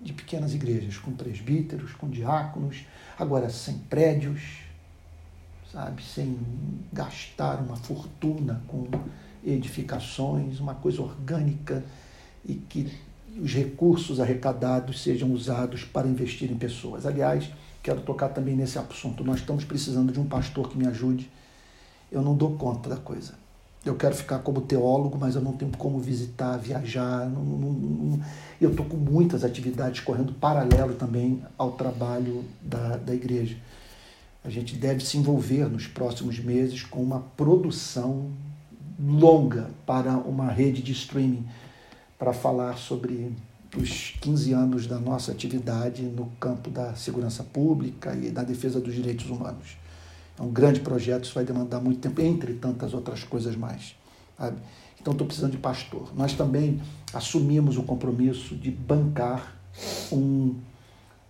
[0.00, 2.84] de pequenas igrejas, com presbíteros, com diáconos,
[3.18, 4.60] agora sem prédios,
[5.70, 6.02] sabe?
[6.02, 6.38] Sem
[6.92, 8.88] gastar uma fortuna com
[9.44, 11.84] edificações, uma coisa orgânica
[12.44, 12.90] e que
[13.38, 17.06] os recursos arrecadados sejam usados para investir em pessoas.
[17.06, 17.50] Aliás,
[17.82, 19.22] quero tocar também nesse assunto.
[19.22, 21.30] Nós estamos precisando de um pastor que me ajude.
[22.10, 23.39] Eu não dou conta da coisa.
[23.84, 27.26] Eu quero ficar como teólogo, mas eu não tenho como visitar, viajar.
[27.28, 28.20] Não, não, não.
[28.60, 33.56] eu estou com muitas atividades correndo paralelo também ao trabalho da, da igreja.
[34.44, 38.30] A gente deve se envolver nos próximos meses com uma produção
[38.98, 41.46] longa para uma rede de streaming
[42.18, 43.34] para falar sobre
[43.76, 48.94] os 15 anos da nossa atividade no campo da segurança pública e da defesa dos
[48.94, 49.76] direitos humanos.
[50.40, 53.94] É um grande projeto, isso vai demandar muito tempo, entre tantas outras coisas mais.
[54.38, 54.56] Sabe?
[54.98, 56.16] Então, estou precisando de pastor.
[56.16, 56.80] Nós também
[57.12, 59.54] assumimos o compromisso de bancar
[60.10, 60.56] um,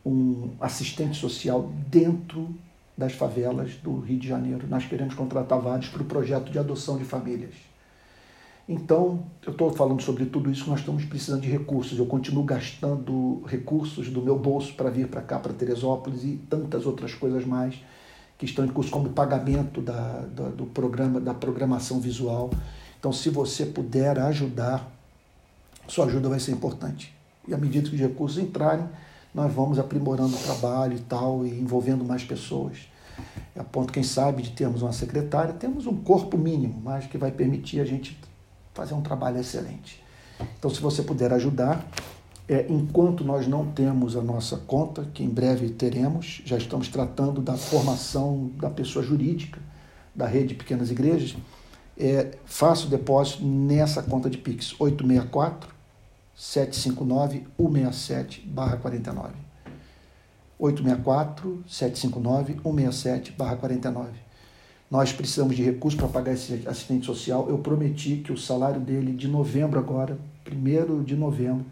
[0.07, 2.55] um assistente social dentro
[2.97, 4.67] das favelas do Rio de Janeiro.
[4.69, 7.55] Nós queremos contratar vários para o projeto de adoção de famílias.
[8.69, 11.99] Então, eu estou falando sobre tudo isso, nós estamos precisando de recursos.
[11.99, 16.87] Eu continuo gastando recursos do meu bolso para vir para cá, para Teresópolis e tantas
[16.87, 17.75] outras coisas mais
[18.41, 22.49] que estão em curso, como pagamento da, da, do programa, da programação visual.
[22.99, 24.91] Então, se você puder ajudar,
[25.87, 27.15] sua ajuda vai ser importante.
[27.47, 28.89] E à medida que os recursos entrarem,
[29.35, 32.79] nós vamos aprimorando o trabalho e tal, e envolvendo mais pessoas.
[33.55, 37.31] A ponto, quem sabe, de termos uma secretária, temos um corpo mínimo, mas que vai
[37.31, 38.19] permitir a gente
[38.73, 40.03] fazer um trabalho excelente.
[40.59, 41.87] Então, se você puder ajudar,
[42.51, 47.41] é, enquanto nós não temos a nossa conta, que em breve teremos, já estamos tratando
[47.41, 49.61] da formação da pessoa jurídica
[50.13, 51.37] da rede de pequenas igrejas,
[51.97, 55.73] é, faça o depósito nessa conta de Pix, 864
[56.35, 58.41] 759 167
[58.83, 59.35] 49.
[60.59, 64.31] 864 759 167 49
[64.91, 67.49] nós precisamos de recursos para pagar esse assistente social.
[67.49, 71.65] Eu prometi que o salário dele de novembro agora, primeiro de novembro,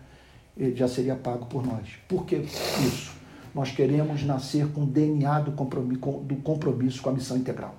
[0.74, 1.88] já seria pago por nós.
[2.08, 3.12] Por que isso?
[3.54, 7.74] Nós queremos nascer com o DNA do compromisso, do compromisso com a missão integral.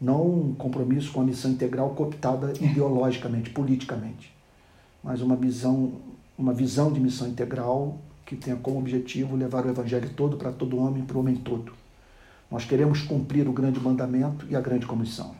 [0.00, 4.34] Não um compromisso com a missão integral cooptada ideologicamente, politicamente,
[5.02, 5.92] mas uma visão,
[6.36, 10.78] uma visão de missão integral que tenha como objetivo levar o evangelho todo para todo
[10.78, 11.72] homem, para o homem todo
[12.52, 15.34] nós queremos cumprir o grande mandamento e a grande comissão: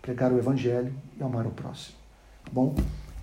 [0.00, 1.96] pregar o evangelho e amar o próximo.
[2.44, 2.76] Tá bom?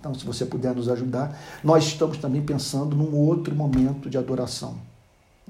[0.06, 4.78] Então, se você puder nos ajudar, nós estamos também pensando num outro momento de adoração.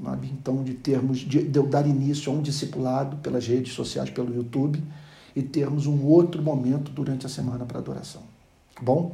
[0.01, 0.27] Sabe?
[0.27, 4.33] Então, de termos de, de eu dar início a um discipulado pelas redes sociais, pelo
[4.33, 4.81] YouTube,
[5.35, 8.21] e termos um outro momento durante a semana para adoração.
[8.73, 9.13] Tá bom?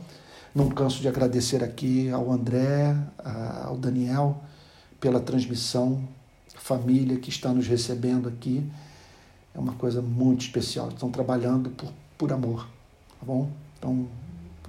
[0.54, 2.96] Não canso de agradecer aqui ao André,
[3.66, 4.44] ao Daniel,
[5.00, 6.08] pela transmissão
[6.56, 8.64] família que está nos recebendo aqui.
[9.56, 10.89] É uma coisa muito especial.
[10.89, 12.68] Estão trabalhando por, por amor,
[13.20, 13.50] tá bom?
[13.80, 14.08] Então,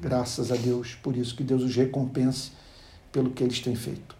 [0.02, 1.36] graças a Deus por isso.
[1.36, 2.50] Que Deus os recompense
[3.12, 4.16] pelo que eles têm feito.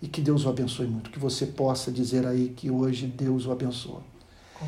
[0.00, 1.10] E que Deus o abençoe muito.
[1.10, 4.02] Que você possa dizer aí que hoje Deus o abençoa.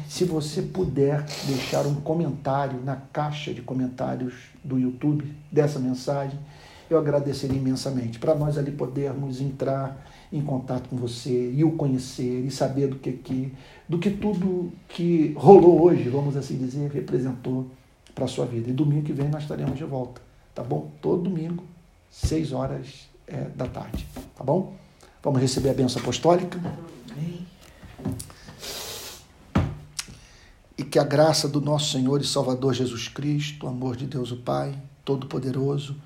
[0.09, 6.39] Se você puder deixar um comentário na caixa de comentários do YouTube dessa mensagem,
[6.91, 8.19] eu agradeceria imensamente.
[8.19, 12.97] Para nós ali podermos entrar em contato com você e o conhecer e saber do
[12.97, 13.53] que, que
[13.89, 17.67] do que tudo que rolou hoje, vamos assim dizer, representou
[18.15, 18.69] para a sua vida.
[18.71, 20.21] E domingo que vem nós estaremos de volta,
[20.57, 20.91] tá bom?
[21.03, 21.63] Todo domingo,
[22.11, 24.75] seis horas é, da tarde, tá bom?
[25.23, 26.59] Vamos receber a bênção apostólica.
[30.79, 34.31] E que a graça do nosso Senhor e Salvador Jesus Cristo, o amor de Deus
[34.31, 35.97] o Pai, Todo-Poderoso,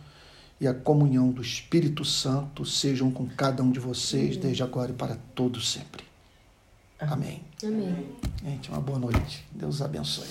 [0.60, 4.40] e a comunhão do Espírito Santo sejam com cada um de vocês, Amém.
[4.40, 6.04] desde agora e para todos sempre.
[7.00, 7.42] Amém.
[7.64, 8.06] Amém.
[8.44, 9.44] Gente, uma boa noite.
[9.52, 10.28] Deus abençoe.